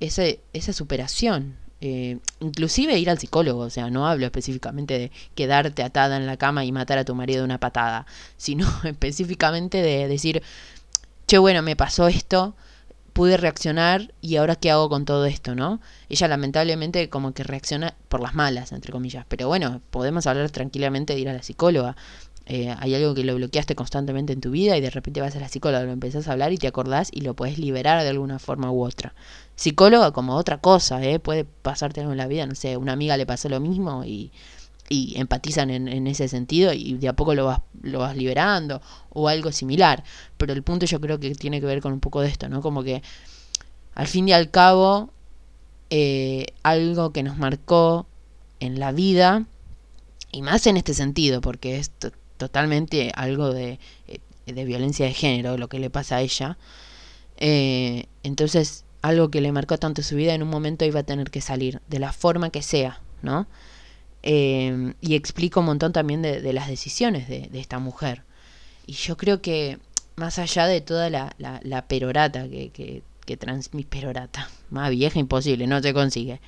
[0.00, 1.56] ese, esa superación.
[1.80, 6.36] Eh, inclusive ir al psicólogo, o sea, no hablo específicamente de quedarte atada en la
[6.36, 10.42] cama y matar a tu marido de una patada, sino específicamente de decir,
[11.28, 12.56] che, bueno, me pasó esto,
[13.14, 15.80] pude reaccionar y ahora qué hago con todo esto, ¿no?
[16.08, 21.14] Ella lamentablemente como que reacciona por las malas, entre comillas, pero bueno, podemos hablar tranquilamente
[21.14, 21.96] de ir a la psicóloga.
[22.46, 25.40] Eh, hay algo que lo bloqueaste constantemente en tu vida y de repente vas a
[25.40, 28.38] la psicóloga, lo empezás a hablar y te acordás y lo puedes liberar de alguna
[28.38, 29.14] forma u otra.
[29.54, 31.20] Psicóloga como otra cosa, ¿eh?
[31.20, 34.32] puede pasarte algo en la vida, no sé, una amiga le pasó lo mismo y,
[34.88, 38.82] y empatizan en, en, ese sentido y de a poco lo vas, lo vas liberando
[39.10, 40.04] o algo similar.
[40.36, 42.60] Pero el punto yo creo que tiene que ver con un poco de esto, ¿no?
[42.60, 43.02] Como que
[43.94, 45.10] al fin y al cabo
[45.90, 48.06] eh, algo que nos marcó
[48.60, 49.46] en la vida
[50.32, 51.92] y más en este sentido, porque es
[52.36, 56.58] totalmente algo de, eh, de, violencia de género lo que le pasa a ella.
[57.36, 61.30] Eh, entonces, algo que le marcó tanto su vida en un momento iba a tener
[61.30, 63.46] que salir, de la forma que sea, ¿no?
[64.26, 68.22] Eh, y explico un montón también de, las decisiones de, esta mujer.
[68.86, 69.78] Y yo creo que
[70.16, 75.92] más allá de toda la, perorata que, que, transmite, perorata, más vieja imposible, no se
[75.92, 76.40] consigue.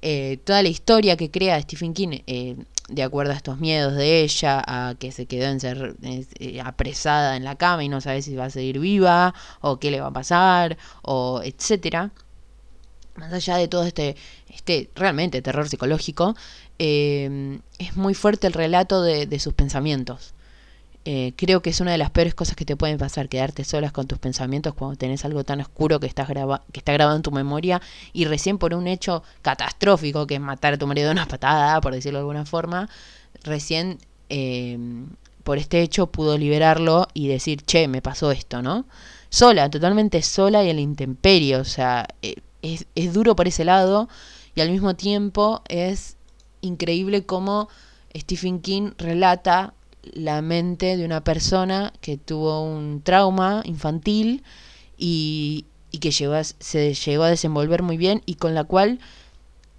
[0.00, 2.56] Eh, toda la historia que crea Stephen King eh,
[2.88, 7.44] de acuerdo a estos miedos de ella, a que se quedó encer eh, apresada en
[7.44, 10.12] la cama y no sabe si va a seguir viva o qué le va a
[10.12, 12.10] pasar o etcétera.
[13.16, 14.16] Más allá de todo este,
[14.48, 16.34] este realmente terror psicológico,
[16.78, 20.34] eh, es muy fuerte el relato de, de sus pensamientos.
[21.04, 23.90] Eh, creo que es una de las peores cosas que te pueden pasar, quedarte solas
[23.90, 27.32] con tus pensamientos cuando tenés algo tan oscuro que, graba que está grabado en tu
[27.32, 31.26] memoria y recién por un hecho catastrófico, que es matar a tu marido de una
[31.26, 32.88] patada, por decirlo de alguna forma,
[33.42, 33.98] recién
[34.28, 34.78] eh,
[35.42, 38.86] por este hecho pudo liberarlo y decir, che, me pasó esto, ¿no?
[39.28, 42.06] Sola, totalmente sola y en la intemperie, o sea,
[42.62, 44.08] es, es duro por ese lado
[44.54, 46.16] y al mismo tiempo es
[46.60, 47.68] increíble cómo
[48.16, 49.74] Stephen King relata
[50.12, 54.42] la mente de una persona que tuvo un trauma infantil
[54.96, 58.98] y, y que se llegó a desenvolver muy bien y con la cual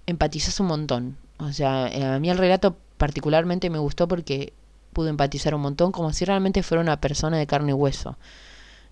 [0.06, 1.16] empatizas un montón.
[1.38, 4.52] O sea, a mí el relato particularmente me gustó porque
[4.92, 8.16] pude empatizar un montón como si realmente fuera una persona de carne y hueso.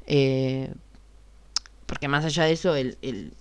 [0.07, 0.73] Eh,
[1.87, 3.33] porque más allá de eso, él, él,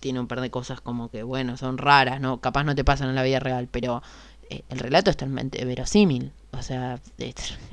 [0.00, 2.40] tiene un par de cosas como que, bueno, son raras, ¿no?
[2.40, 4.02] Capaz no te pasan en la vida real, pero
[4.50, 6.32] eh, el relato es totalmente verosímil.
[6.52, 6.98] O sea,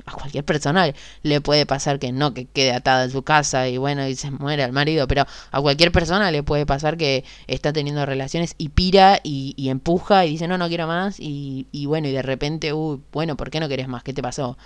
[0.06, 3.76] a cualquier persona le puede pasar que no, que quede atada en su casa y
[3.76, 7.72] bueno, y se muere el marido, pero a cualquier persona le puede pasar que está
[7.72, 12.06] teniendo relaciones y pira y, empuja y dice, no, no quiero más y, y, bueno,
[12.08, 14.04] y de repente, uy, bueno, ¿por qué no querés más?
[14.04, 14.56] ¿Qué te pasó?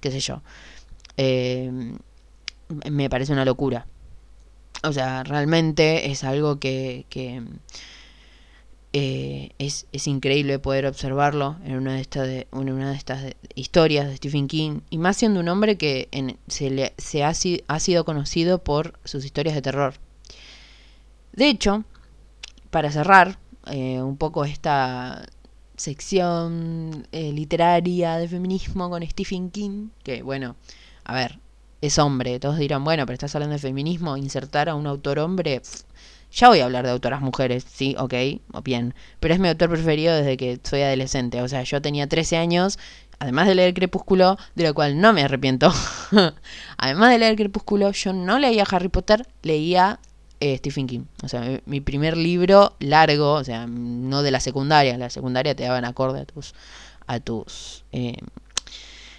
[0.00, 0.40] ¿Qué sé yo?
[1.18, 1.70] Eh,
[2.90, 3.86] me parece una locura.
[4.82, 7.06] O sea, realmente es algo que...
[8.92, 13.34] eh, es, es, increíble poder observarlo en una de estas, de, en una de estas
[13.54, 16.08] historias de Stephen King, y más siendo un hombre que
[16.48, 17.28] se ha,
[17.68, 19.94] ha, sido conocido por sus historias de terror.
[21.32, 21.84] De hecho,
[22.70, 25.26] para cerrar eh, un poco esta
[25.76, 30.56] sección eh, literaria de feminismo con Stephen King, que bueno,
[31.04, 31.38] a ver,
[31.80, 35.62] es hombre, todos dirán, bueno, pero estás hablando de feminismo, insertar a un autor hombre...
[36.30, 38.12] Ya voy a hablar de autoras mujeres, sí, ok,
[38.62, 38.94] bien.
[39.18, 41.40] Pero es mi autor preferido desde que soy adolescente.
[41.40, 42.78] O sea, yo tenía 13 años,
[43.18, 45.72] además de leer Crepúsculo, de lo cual no me arrepiento.
[46.76, 50.00] además de leer Crepúsculo, yo no leía Harry Potter, leía
[50.40, 51.04] eh, Stephen King.
[51.22, 54.98] O sea, mi, mi, primer libro largo, o sea, no de la secundaria.
[54.98, 56.54] La secundaria te daban acorde a tus,
[57.06, 58.18] a tus eh,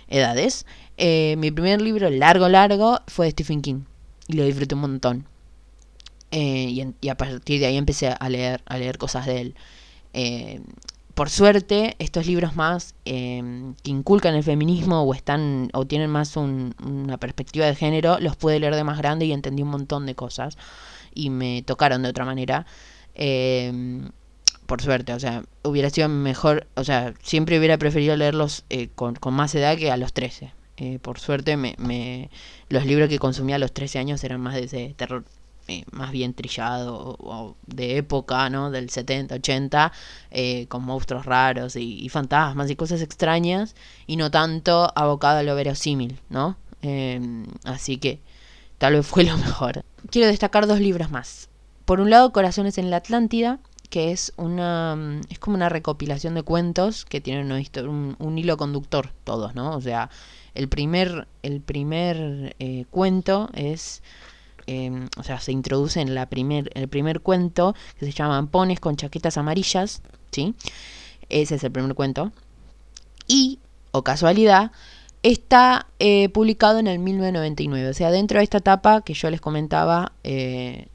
[0.08, 0.66] edades.
[1.02, 3.82] Eh, mi primer libro largo, largo fue de Stephen King.
[4.28, 5.26] Y lo disfruté un montón.
[6.32, 9.56] Eh, y, a partir de ahí empecé a leer, a leer cosas de él.
[10.14, 10.62] Eh,
[11.16, 16.38] por suerte, estos libros más eh, que inculcan el feminismo o están o tienen más
[16.38, 20.06] un, una perspectiva de género, los pude leer de más grande y entendí un montón
[20.06, 20.58] de cosas
[21.14, 22.66] y me tocaron de otra manera.
[24.66, 28.64] Por suerte, o sea, hubiera sido mejor, o sea, siempre hubiera preferido leerlos
[28.96, 30.54] con, con, más edad que a los 13.
[31.02, 32.30] Por suerte, me, me,
[32.70, 35.24] los libros que consumía a los 13 años eran más de ese terror
[35.70, 38.72] eh, más bien trillado o, de época, ¿no?
[38.72, 39.92] Del 70, 80,
[40.32, 43.76] eh, con monstruos raros y, fantasmas y cosas extrañas,
[44.08, 46.58] y no tanto abocado a lo verosímil, ¿no?
[46.82, 47.22] Eh,
[47.66, 48.20] así que
[48.80, 49.86] tal vez fue lo mejor.
[50.10, 51.50] Quiero destacar dos libros más.
[51.86, 53.60] Por un lado, Corazones en la Atlántida,
[53.92, 59.12] que es una es como una recopilación de cuentos que tienen un, un hilo conductor
[59.24, 59.76] todos, ¿no?
[59.76, 60.10] O sea,
[60.56, 64.02] el primer el primer eh, cuento es
[64.68, 68.80] eh, o sea, se introduce en la primer, el primer cuento que se llama Pones
[68.80, 70.54] con chaquetas amarillas, ¿sí?
[71.30, 72.32] Ese es el primer cuento.
[73.28, 73.58] Y,
[73.92, 74.72] o casualidad,
[75.24, 77.90] está eh, publicado en el 1999.
[77.90, 80.88] O sea, dentro de esta etapa que yo les comentaba, eh,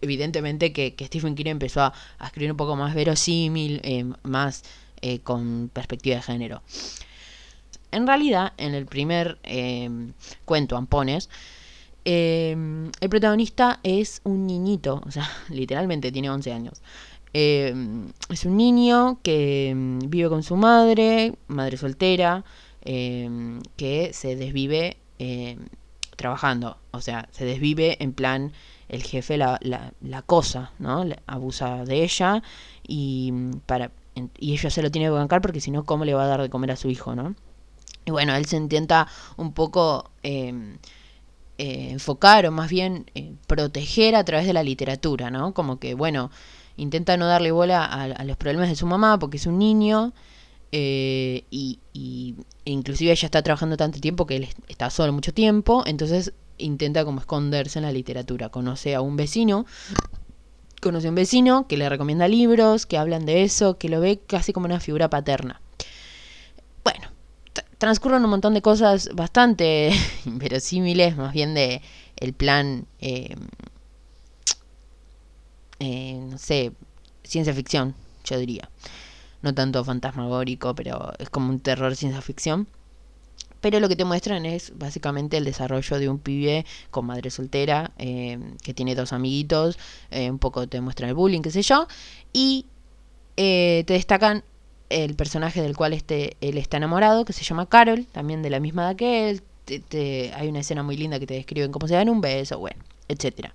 [0.00, 1.92] evidentemente que, Stephen King empezó a,
[2.24, 4.64] escribir un poco más verosímil, eh, más
[5.00, 6.62] eh, con perspectiva de género.
[7.92, 9.88] En realidad, en el primer eh,
[10.44, 11.30] cuento, Ampones,
[12.04, 16.82] el protagonista es un niñito, o sea, literalmente tiene 11 años.
[17.32, 22.44] es un niño que mm, vive con su madre, madre soltera,
[22.84, 24.96] que se desvive
[26.16, 28.52] trabajando, o sea, se desvive en plan
[28.88, 31.04] el jefe la, la, cosa, ¿no?
[31.26, 32.42] abusa de ella
[32.86, 33.32] y,
[33.66, 33.90] para,
[34.38, 36.42] y ella se lo tiene que bancar porque si no, ¿cómo le va a dar
[36.42, 37.34] de comer a su hijo, ¿no?
[38.04, 40.78] Y bueno, él se intenta un poco em,
[41.58, 45.54] eh, enfocar o más bien eh, proteger a través de la literatura, ¿no?
[45.54, 46.30] Como que, bueno,
[46.76, 50.12] intenta no darle bola a, los problemas de su mamá porque es un niño
[50.72, 52.34] eh, y, y,
[52.64, 57.20] inclusive ella está trabajando tanto tiempo que él está solo mucho tiempo, entonces intenta como
[57.20, 58.48] esconderse en la literatura.
[58.48, 59.66] Conoce a un vecino,
[60.80, 64.20] conoce a un vecino que le recomienda libros, que hablan de eso, que lo ve
[64.26, 65.60] casi como una figura paterna.
[66.84, 67.08] Bueno,
[67.78, 69.92] transcurren un montón de cosas bastante
[70.24, 71.82] inverosímiles, más bien de
[72.16, 73.34] el plan, eh,
[75.80, 76.72] eh, no sé,
[77.24, 78.68] ciencia ficción, yo diría.
[79.42, 82.68] No tanto fantasmagórico, pero es como un terror ciencia ficción.
[83.60, 87.92] Pero lo que te muestran es básicamente el desarrollo de un pibe con madre soltera,
[87.96, 89.78] eh, que tiene dos amiguitos,
[90.10, 91.86] eh, un poco te muestran el bullying, qué sé yo,
[92.32, 92.66] y
[93.36, 94.42] eh, te destacan
[94.92, 98.60] el personaje del cual este, él está enamorado, que se llama Carol, también de la
[98.60, 99.42] misma edad que él.
[100.34, 103.54] hay una escena muy linda que te describen cómo se dan un beso, bueno, etcétera.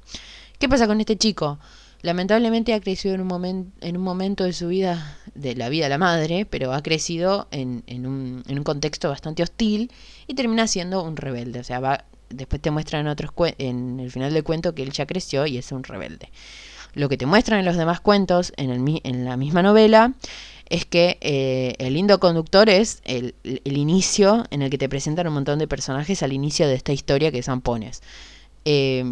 [0.60, 1.60] ¿Qué pasa con este chico?
[2.02, 5.86] Lamentablemente ha crecido en un, momento en un momento de su vida, de la vida
[5.86, 9.92] de la madre, pero ha crecido en, en, un, en un contexto bastante hostil
[10.28, 11.60] y termina siendo un rebelde.
[11.60, 14.92] O sea, va, después te muestran en, otros en el final del cuento que él
[14.92, 16.30] ya creció y es un rebelde.
[16.94, 20.14] Lo que te muestran en los demás cuentos, en, el, en la misma novela,
[20.70, 25.28] es que eh, el lindo conductor es el, el, inicio en el que te presentan
[25.28, 28.02] un montón de personajes al inicio de esta historia que Zampones.
[28.66, 29.04] Eh,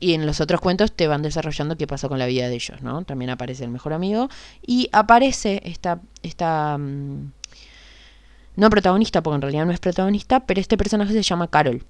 [0.00, 2.82] y en los otros cuentos te van desarrollando qué pasó con la vida de ellos,
[2.82, 3.04] ¿no?
[3.04, 4.28] También aparece el mejor amigo
[4.66, 7.30] y aparece esta, esta mm,
[8.56, 11.84] no protagonista, porque en realidad no es protagonista, pero este personaje se llama Carol.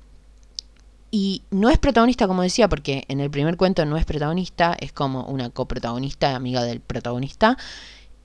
[1.11, 4.93] Y no es protagonista, como decía, porque en el primer cuento no es protagonista, es
[4.93, 7.57] como una coprotagonista, amiga del protagonista.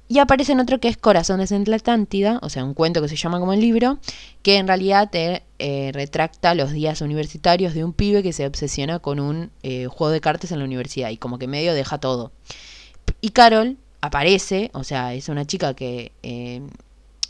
[0.10, 3.10] Y aparece en otro que es Corazones en la Atlántida, o sea, un cuento que
[3.10, 4.00] se llama como el libro,
[4.42, 9.00] que en realidad te eh, retracta los días universitarios de un pibe que se obsesiona
[9.00, 12.32] con un eh, juego de cartas en la universidad y como que medio deja todo.
[13.20, 16.62] Y Carol aparece, o sea, es una chica que, eh,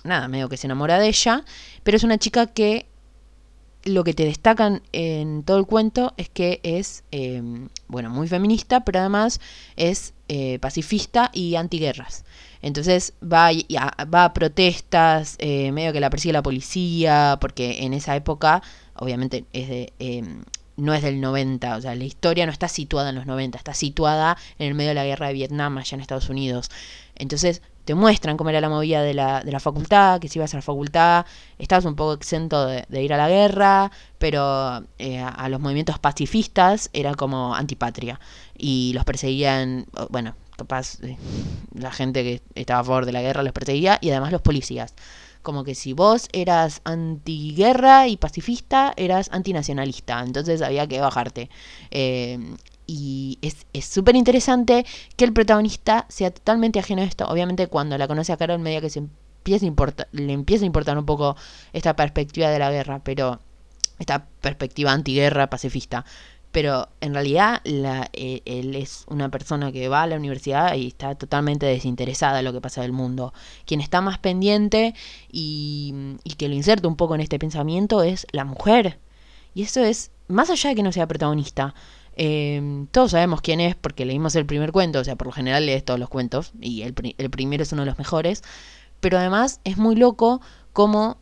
[0.03, 1.43] nada, medio que se enamora de ella,
[1.81, 2.85] pero es una chica que
[3.85, 7.03] lo que te destacan en todo el cuento es que es,
[7.87, 9.39] bueno, muy feminista, pero además
[9.77, 10.13] es
[10.59, 12.25] pacifista y antiguerras.
[12.61, 17.93] Entonces va, a, va a protestas, eh, medio que la persigue la policía, porque en
[17.93, 18.61] esa época,
[18.95, 20.43] obviamente, es de, em,
[20.77, 23.73] no es del 90, o sea, la historia no está situada en los 90, está
[23.73, 26.69] situada en el medio de la guerra de Vietnam, allá en Estados Unidos.
[27.15, 30.53] Entonces te muestran cómo era la movida de la, de la facultad, que si ibas
[30.53, 31.25] a la facultad
[31.57, 36.89] estabas un poco exento de, ir a la guerra, pero eh, a los movimientos pacifistas
[36.93, 38.19] era como antipatria
[38.57, 41.17] y los perseguían, bueno, capaz eh,
[41.73, 44.93] la gente que estaba a favor de la guerra los perseguía y además los policías.
[45.41, 50.21] Como que si vos eras antiguerra y pacifista, eras antinacionalista.
[50.21, 51.49] Entonces había que bajarte.
[51.91, 52.39] Eh,
[52.85, 54.85] y es súper interesante
[55.15, 57.27] que el protagonista sea totalmente ajeno a esto.
[57.27, 60.97] Obviamente cuando la conoce a Carol, media que se empieza a le empieza a importar
[60.97, 61.35] un poco
[61.73, 63.39] esta perspectiva de la guerra, pero
[63.99, 66.05] esta perspectiva antiguerra pacifista
[66.57, 71.13] pero en realidad eh, él es una persona que va a la universidad y está
[71.13, 73.31] totalmente desinteresada en lo que pasa del mundo.
[73.67, 74.95] Quien está más pendiente
[75.31, 75.93] y,
[76.23, 78.97] y que lo inserta un poco en este pensamiento es la mujer.
[79.53, 81.75] Y eso es, más allá de que no sea protagonista,
[82.15, 85.67] eh, todos sabemos quién es porque leímos el primer cuento, o sea, por lo general
[85.67, 88.41] lees todos los cuentos y el, el primero es uno de los mejores,
[88.99, 90.41] pero además es muy loco
[90.73, 91.19] como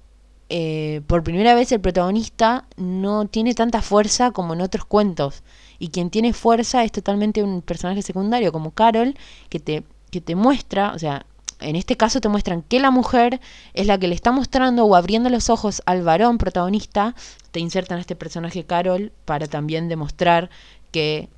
[0.49, 5.43] eh, por primera vez el protagonista no tiene tanta fuerza como en otros cuentos.
[5.79, 9.15] Y quien tiene fuerza es totalmente un personaje secundario, como Carol,
[9.49, 11.25] que te, que te muestra, o sea,
[11.59, 13.39] en este caso te muestran que la mujer
[13.73, 17.15] es la que le está mostrando o abriendo los ojos al varón protagonista.
[17.51, 20.49] Te insertan a este personaje Carol para también demostrar
[20.91, 21.29] que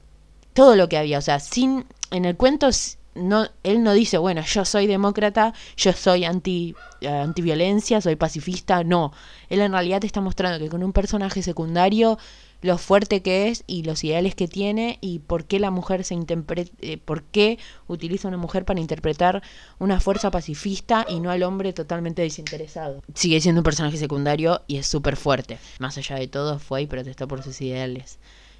[0.53, 2.69] todo lo que había, o sea, sin en el cuento
[3.17, 8.83] no, él no dice, bueno, yo soy demócrata, yo soy anti, eh, antiviolencia, soy pacifista,
[8.83, 9.11] no.
[9.49, 12.17] Él en realidad te está mostrando que con un personaje secundario
[12.61, 16.15] lo fuerte que es y los ideales que tiene y por qué la mujer se
[16.15, 19.43] interpreta, eh, por qué utiliza una mujer para interpretar
[19.79, 23.03] una fuerza pacifista y no al hombre totalmente desinteresado.
[23.13, 25.59] Sigue siendo un personaje secundario y es súper fuerte.
[25.79, 28.17] Más allá de todo, fue y protestó por sus ideales.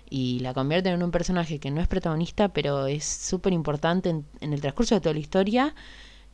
[0.10, 4.26] Y la convierten en un personaje que no es protagonista, pero es súper importante en,
[4.41, 5.76] en el transcurso de toda la historia,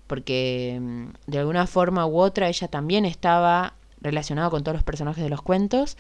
[0.08, 5.24] porque mm, de alguna forma u otra ella también estaba relacionada con todos los personajes
[5.24, 5.98] de los cuentos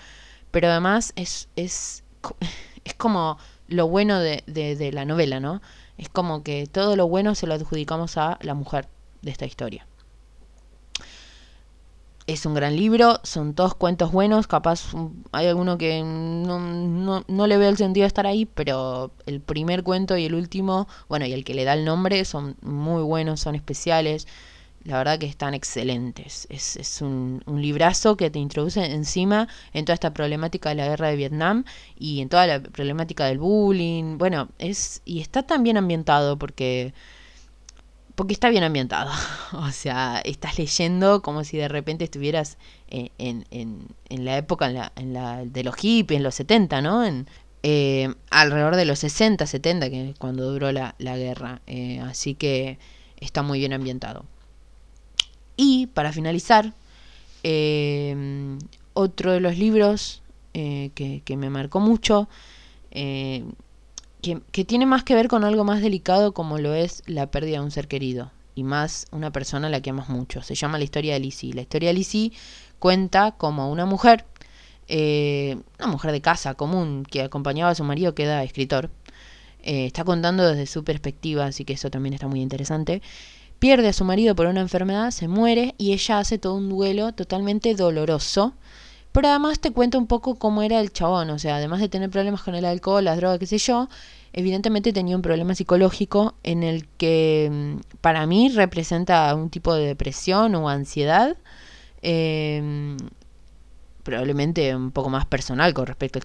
[0.54, 2.04] pero además es, es,
[2.86, 5.64] es como lo bueno de, de, la novela, ¿no?
[5.98, 8.88] Es como que todo lo bueno se lo adjudicamos a la mujer
[9.24, 9.88] de esta historia.
[12.26, 14.94] Es un gran libro, son todos cuentos buenos, capaz
[15.34, 19.42] hay alguno que no, no, no, le veo el sentido de estar ahí, pero el
[19.42, 23.04] primer cuento y el último, bueno, y el que le da el nombre son muy
[23.04, 24.26] buenos, son especiales.
[24.86, 26.46] La verdad que están excelentes.
[26.50, 30.88] Es, es un, un, librazo que te introduce encima en toda esta problemática de la
[30.88, 31.64] guerra de Vietnam
[31.98, 34.18] y en toda la problemática del bullying.
[34.18, 36.94] Bueno, es y está tan bien ambientado porque
[38.16, 39.12] porque está bien ambientado.
[39.54, 42.58] o sea, estás leyendo como si de repente estuvieras
[42.88, 46.36] en, en, en, en la época en la, en la, de los hippies, en los
[46.36, 47.04] 70, ¿no?
[47.04, 47.28] En,
[47.64, 51.62] eh, alrededor de los 60, 70, que es cuando duró la, la guerra.
[51.68, 52.78] Eh, así que
[53.20, 54.26] está muy bien ambientado.
[55.56, 56.74] Y para finalizar,
[57.44, 58.58] eh,
[58.94, 60.22] otro de los libros
[60.54, 62.30] eh, que, que, me marcó mucho,
[62.92, 63.44] eh,
[64.24, 67.66] que, tiene más que ver con algo más delicado como lo es la pérdida de
[67.66, 70.42] un ser querido y más una persona a la que amas mucho.
[70.42, 71.54] Se llama La historia de Lizzie.
[71.54, 72.32] La historia de Lizzie
[72.80, 74.26] cuenta como una mujer,
[74.88, 78.90] eh, una mujer de casa común que acompañaba a su marido que era escritor.
[79.62, 83.02] está contando desde su perspectiva, así que eso también está muy interesante
[83.64, 87.14] pierde a su marido por una enfermedad, se muere y ella hace todo un duelo
[87.14, 88.56] totalmente doloroso.
[89.14, 92.10] Pero además te cuenta un poco cómo era el chabón, o sea, además de tener
[92.10, 93.88] problemas con el alcohol, las drogas, qué sé yo,
[94.34, 99.86] evidentemente tenía un problema psicológico en el que mm, para mí representa un tipo de
[99.86, 101.38] depresión o ansiedad,
[102.02, 102.98] eh,
[104.04, 106.22] probablemente un poco más personal con respecto a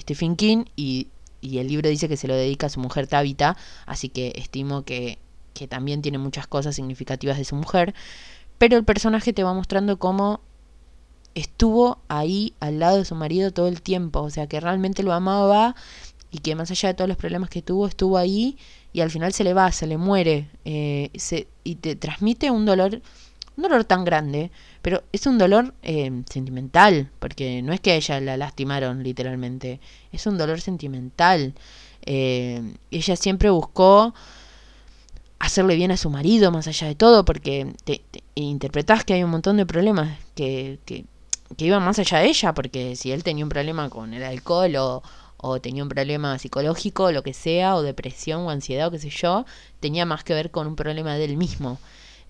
[0.00, 1.08] Stephen King y,
[1.40, 3.56] y el libro dice que se lo dedica a su mujer Tabitha,
[3.86, 5.18] así que estimo que
[5.58, 7.94] que también tiene muchas cosas significativas de su mujer,
[8.58, 10.40] pero el personaje te va mostrando cómo
[11.34, 15.12] estuvo ahí al lado de su marido todo el tiempo, o sea que realmente lo
[15.12, 15.74] amaba
[16.30, 18.58] y que más allá de todos los problemas que tuvo, estuvo ahí
[18.92, 20.48] y al final se le va, se le muere.
[20.64, 23.00] Eh, se, y te transmite un dolor,
[23.56, 24.50] un dolor tan grande,
[24.82, 29.80] pero es un dolor eh, sentimental, porque no es que a ella la lastimaron literalmente,
[30.12, 31.54] es un dolor sentimental.
[32.02, 34.14] Eh, ella siempre buscó
[35.38, 39.22] hacerle bien a su marido más allá de todo, porque te, te interpretás que hay
[39.22, 40.78] un montón de problemas que,
[41.56, 44.76] que, iban más allá de ella, porque si él tenía un problema con el alcohol
[44.76, 45.02] o,
[45.38, 49.10] o tenía un problema psicológico, lo que sea, o depresión o ansiedad o qué sé
[49.10, 49.44] yo,
[49.80, 51.78] tenía más que ver con un problema de él mismo,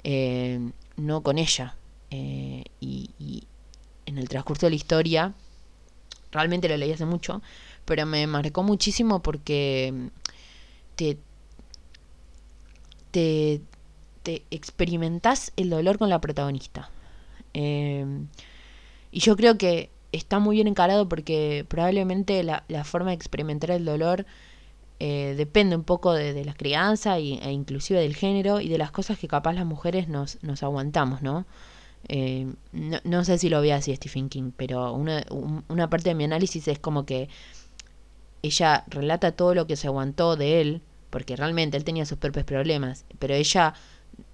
[0.04, 0.60] eh,
[0.96, 1.74] no con ella.
[2.10, 3.46] Eh, y, y
[4.06, 5.34] en el transcurso de la historia,
[6.32, 7.42] realmente lo leí hace mucho,
[7.84, 10.10] pero me marcó muchísimo porque
[10.96, 11.18] te,
[13.10, 13.60] te,
[14.22, 16.90] te experimentás el dolor con la protagonista.
[17.54, 18.04] Eh,
[19.10, 23.84] y yo creo que está muy bien encarado porque probablemente la, forma de experimentar el
[23.84, 24.26] dolor
[25.00, 28.90] eh, depende un poco de, la crianza y, e inclusive del género y de las
[28.90, 31.46] cosas que capaz las mujeres nos, nos aguantamos, ¿no?
[32.08, 36.10] Eh, no, no, sé si lo ve así Stephen King, pero una, un, una parte
[36.10, 37.28] de mi análisis es como que
[38.42, 42.44] ella relata todo lo que se aguantó de él porque realmente él tenía sus propios
[42.44, 43.74] problemas, pero ella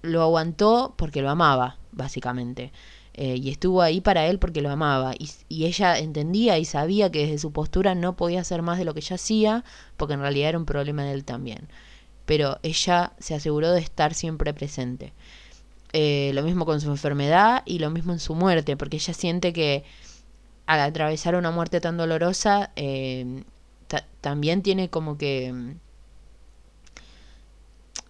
[0.01, 2.71] lo aguantó porque lo amaba, básicamente.
[3.17, 5.13] Eh, y estuvo ahí para él porque lo amaba.
[5.17, 8.85] Y, y, ella entendía y sabía que desde su postura no podía hacer más de
[8.85, 9.63] lo que ella hacía,
[9.97, 11.69] porque en realidad era un problema de él también.
[12.25, 15.13] Pero ella se aseguró de estar siempre presente.
[15.93, 19.53] Eh, lo mismo con su enfermedad y lo mismo en su muerte, porque ella siente
[19.53, 19.85] que
[20.65, 23.43] al atravesar una muerte tan dolorosa, eh,
[24.21, 25.53] también tiene como que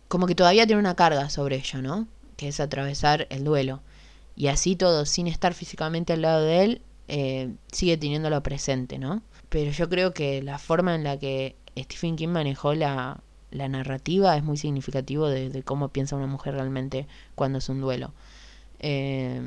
[0.07, 2.07] como que todavía tiene una carga sobre ella, ¿no?
[2.37, 3.81] Que es atravesar el duelo.
[4.35, 9.21] Y así todo, sin estar físicamente al lado de él, eh, sigue teniéndolo presente, ¿no?
[9.49, 13.21] Pero yo creo que la forma en la que Stephen King manejó la,
[13.51, 18.13] la narrativa es muy significativo de, cómo piensa una mujer realmente cuando es un duelo.
[18.79, 19.41] Eh,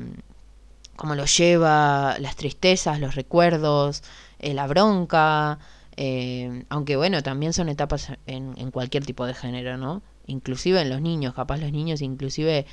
[0.95, 4.03] cómo lo lleva, las tristezas, los recuerdos,
[4.39, 5.59] eh, la bronca,
[5.95, 10.01] eh, aunque bueno, también son etapas en, en, cualquier tipo de género, ¿no?
[10.29, 12.65] inclusive en los niños, capaz los niños inclusive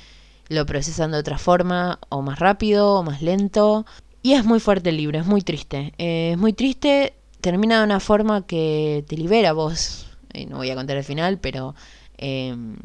[0.49, 3.85] lo procesan de otra forma, o más rápido, o más lento.
[4.21, 5.93] Y es muy fuerte el libro, es muy triste.
[5.97, 10.07] Eh, es muy triste, termina de una forma que te libera vos.
[10.33, 11.75] Eh, no voy a contar el final, pero
[12.17, 12.77] em,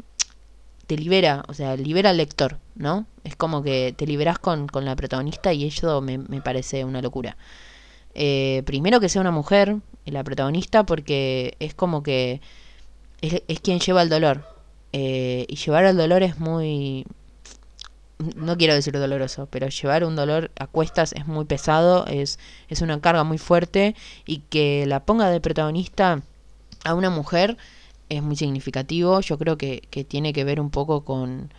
[0.87, 3.05] te libera, o sea, libera al lector, ¿no?
[3.23, 7.01] Es como que te liberas con, con la protagonista y eso me, me parece una
[7.01, 7.37] locura.
[8.15, 12.41] Eh, primero que sea una mujer, la protagonista, porque es como que
[13.21, 14.45] es, es quien lleva el dolor.
[14.91, 17.05] y llevar el dolor es muy,
[18.35, 22.81] no quiero decir doloroso, pero llevar un dolor a cuestas es muy pesado, es, es
[22.81, 23.95] una carga muy fuerte
[24.25, 26.21] y que la ponga de protagonista
[26.83, 27.57] a una mujer
[28.09, 29.21] es muy significativo.
[29.21, 31.51] Yo creo que, que tiene que ver un poco con,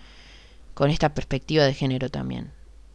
[0.74, 2.50] con esta perspectiva de género también.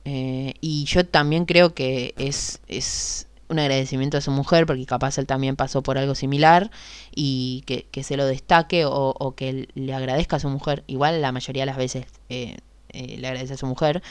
[0.05, 5.17] Eh, y yo también creo que es, es un agradecimiento a su mujer, porque capaz
[5.17, 6.71] él también pasó por algo similar,
[7.13, 10.83] y que, que se lo destaque o, o, que le agradezca a su mujer.
[10.87, 12.57] Igual la mayoría de las veces eh,
[12.89, 14.01] eh, le agradece a su mujer,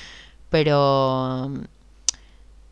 [0.50, 1.52] pero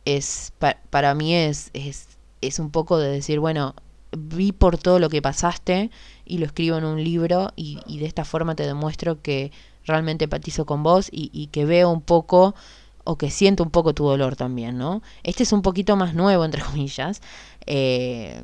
[0.05, 0.53] es
[0.91, 2.09] para mí es, es,
[2.41, 3.75] es un poco de decir, bueno,
[4.17, 5.91] vi por todo lo que pasaste
[6.25, 9.53] y lo escribo en un libro y, y de esta forma te demuestro que
[9.85, 12.55] realmente empatizo con vos y, y, que veo un poco
[13.05, 15.03] o que siento un poco tu dolor también, ¿no?
[15.23, 17.23] Este es un poquito más nuevo, entre comillas.
[17.67, 18.43] Eh,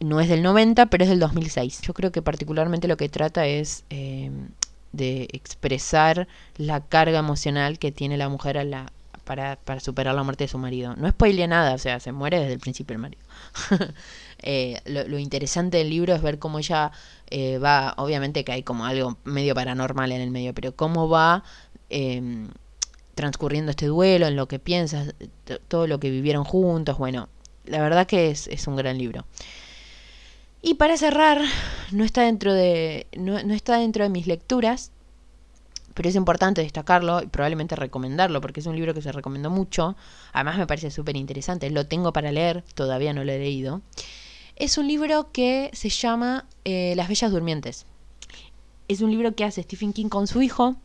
[0.00, 1.80] no es del 90, pero es del 2006.
[1.82, 4.30] Yo creo que particularmente lo que trata es eh,
[4.92, 8.92] de expresar la carga emocional que tiene la mujer a la,
[9.24, 10.94] para, para, superar la muerte de su marido.
[10.96, 13.22] No spoilea nada, o sea, se muere desde el principio el marido.
[14.42, 16.92] eh, lo, interesante del libro es ver cómo ella
[17.30, 21.44] eh, va, obviamente que hay como algo medio paranormal en el medio, pero cómo va
[21.90, 22.48] eh,
[23.14, 25.14] transcurriendo este duelo, en lo que piensas,
[25.68, 27.28] todo lo que vivieron juntos, bueno,
[27.66, 29.26] la verdad que es, es un gran libro.
[30.60, 31.40] Y para cerrar,
[31.92, 34.90] no está dentro de, no, no, está dentro de mis lecturas,
[35.94, 39.96] pero es importante destacarlo y probablemente recomendarlo, porque es un libro que se recomendó mucho.
[40.32, 43.82] Además me parece súper interesante, lo tengo para leer, todavía no lo he leído.
[44.56, 47.86] Es un libro que se llama eh, Las Bellas Durmientes.
[48.88, 50.76] Es un libro que hace Stephen King con su hijo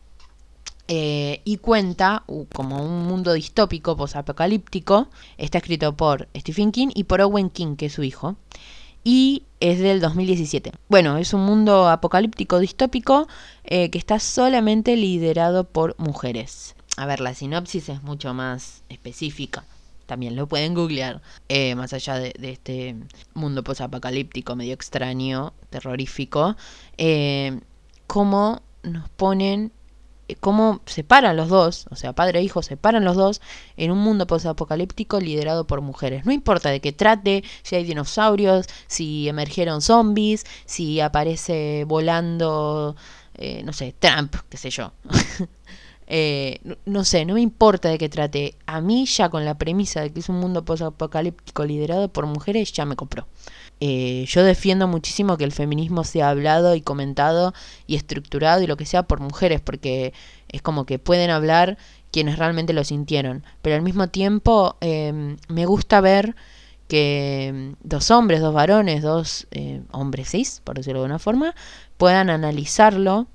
[0.86, 2.22] eh, y cuenta
[2.52, 5.08] como un mundo distópico, posapocalíptico.
[5.36, 8.36] Está escrito por Stephen King y por Owen King, que es su hijo
[9.04, 10.72] y es del 2017.
[10.88, 13.28] Bueno, es un mundo apocalíptico distópico
[13.64, 16.74] eh, que está solamente liderado por mujeres.
[16.96, 19.64] A ver, la sinopsis es mucho más específica.
[20.06, 21.22] También lo pueden googlear.
[21.48, 22.96] Eh, más allá de, este
[23.34, 26.56] mundo posapocalíptico medio extraño, terrorífico.
[26.98, 27.60] Eh,
[28.06, 29.72] cómo nos ponen
[30.40, 33.40] cómo separan los dos, o sea, padre e hijo separan los dos
[33.76, 36.24] en un mundo posapocalíptico liderado por mujeres.
[36.24, 42.96] No importa de qué trate, si hay dinosaurios, si emergieron zombies, si aparece volando,
[43.34, 44.92] eh, no sé, Trump, qué sé yo.
[46.06, 48.56] eh, no, sé, no me importa de qué trate.
[48.66, 52.72] A mí ya con la premisa de que es un mundo posapocalíptico liderado por mujeres
[52.72, 53.26] ya me compró.
[53.80, 57.52] Eh, yo defiendo muchísimo que el feminismo sea hablado y comentado
[57.86, 60.12] y estructurado y lo que sea por mujeres, porque
[60.48, 61.76] es como que pueden hablar
[62.10, 63.44] quienes realmente lo sintieron.
[63.62, 66.36] Pero al mismo tiempo eh, me gusta ver
[66.88, 71.54] que dos hombres, dos varones, dos eh, hombres cis, por decirlo de alguna forma,
[71.96, 73.26] puedan analizarlo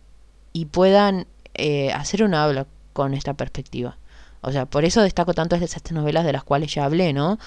[0.53, 3.97] y puedan eh, hacer un habla con esta perspectiva.
[4.41, 7.39] O sea, por eso destaco tanto estas novelas de las cuales ya hablé, ¿no?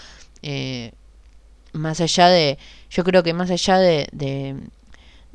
[0.43, 0.93] Eh,
[1.73, 2.59] más allá de,
[2.91, 4.57] yo creo que más allá de, de,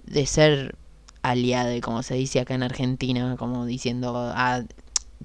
[0.06, 0.76] de ser
[1.22, 4.62] aliada, como se dice acá en Argentina, como diciendo, ah,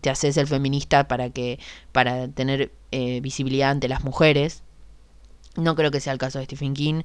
[0.01, 1.59] te haces el feminista para que,
[1.93, 4.63] para tener eh, visibilidad ante las mujeres,
[5.57, 7.03] no creo que sea el caso de Stephen King,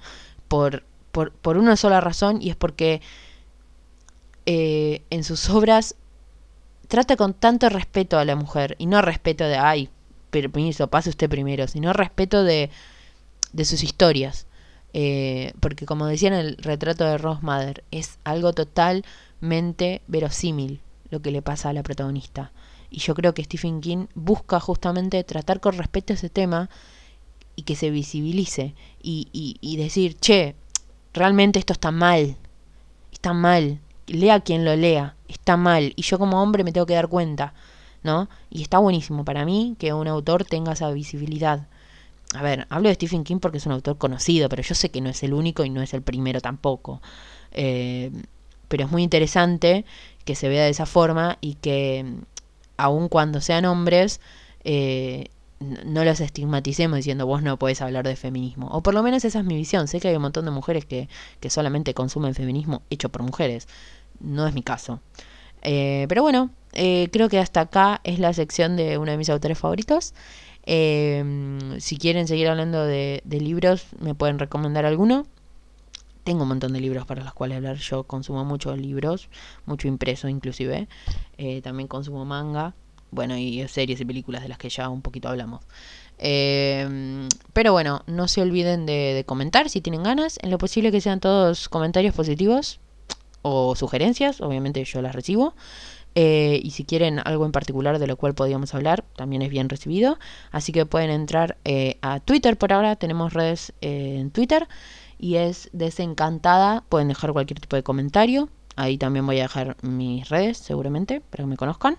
[0.48, 3.02] por, por, por una sola razón, y es porque
[4.46, 5.96] eh, en sus obras
[6.88, 9.90] trata con tanto respeto a la mujer, y no respeto de, ay,
[10.30, 12.70] permiso, pase usted primero, sino respeto de
[13.58, 14.46] de sus historias.
[14.94, 20.80] Eh, porque como decía en el retrato de Rose Mother, es algo totalmente verosímil
[21.10, 22.52] lo que le pasa a la protagonista.
[22.90, 26.70] Y yo creo que Stephen King busca justamente tratar con respeto ese tema
[27.56, 30.56] y que se visibilice y, y, y decir, che,
[31.14, 32.38] realmente esto está mal,
[33.12, 36.94] está mal, lea quien lo lea, está mal, y yo como hombre me tengo que
[36.94, 37.56] dar cuenta,
[38.04, 38.30] ¿no?
[38.52, 41.68] Y está buenísimo para mí que un autor tenga esa visibilidad
[42.34, 45.02] a ver, hablo de Stephen King porque es un autor conocido, pero yo sé que
[45.02, 47.02] no es el único y no es el primero tampoco.
[47.52, 48.12] Eh,
[48.68, 49.86] pero es muy interesante
[50.26, 52.06] que se vea de esa forma y que
[52.76, 54.20] aun cuando sean hombres,
[54.66, 58.68] eh, no los estigmaticemos diciendo vos no podés hablar de feminismo.
[58.72, 59.88] O por lo menos esa es mi visión.
[59.88, 61.08] Sé que hay un montón de mujeres que,
[61.40, 63.68] que solamente consumen feminismo hecho por mujeres.
[64.20, 65.00] no es mi caso.
[65.62, 69.58] Eh, pero bueno, creo que hasta acá es la sección de uno de mis autores
[69.58, 70.14] favoritos.
[70.70, 75.26] Em, si quieren seguir hablando de, libros, me pueden recomendar alguno.
[76.26, 77.78] Tengo un montón de libros para los cuales hablar.
[77.78, 79.30] Yo consumo muchos libros,
[79.66, 80.90] mucho impreso inclusive.
[81.38, 82.76] Eh, también consumo manga.
[83.12, 85.64] Bueno, y series y películas de las que ya un poquito hablamos.
[86.18, 90.38] Em, pero bueno, no se olviden de, comentar si tienen ganas.
[90.42, 92.82] En lo posible que sean todos comentarios positivos
[93.42, 94.42] o sugerencias.
[94.42, 95.54] Obviamente yo las recibo.
[96.20, 99.70] Eh, y si quieren algo en particular de lo cual podíamos hablar, también es bien
[99.70, 100.18] recibido.
[100.52, 102.96] Así que pueden entrar eh, a Twitter por ahora.
[102.96, 104.68] Tenemos redes eh, en Twitter.
[105.20, 106.84] Y es desencantada.
[106.90, 108.50] Pueden dejar cualquier tipo de comentario.
[108.76, 111.98] Ahí también voy a dejar mis redes, seguramente, para que me conozcan.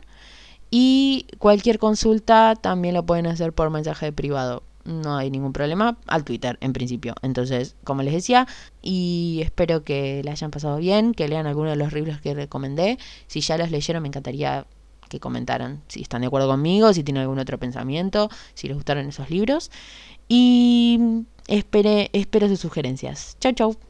[0.68, 4.64] Y cualquier consulta también lo pueden hacer por mensaje privado.
[4.88, 7.14] No hay ningún problema al Twitter en principio.
[7.20, 8.46] Entonces, como les decía,
[8.80, 12.98] y espero que la hayan pasado bien, que lean alguno de los libros que recomendé.
[13.26, 14.66] Si ya los leyeron, me encantaría
[15.10, 19.06] que comentaran si están de acuerdo conmigo, si tienen algún otro pensamiento, si les gustaron
[19.06, 19.70] esos libros.
[20.26, 20.98] Y
[21.48, 23.36] espere, espero sus sugerencias.
[23.40, 23.87] Chau, chau.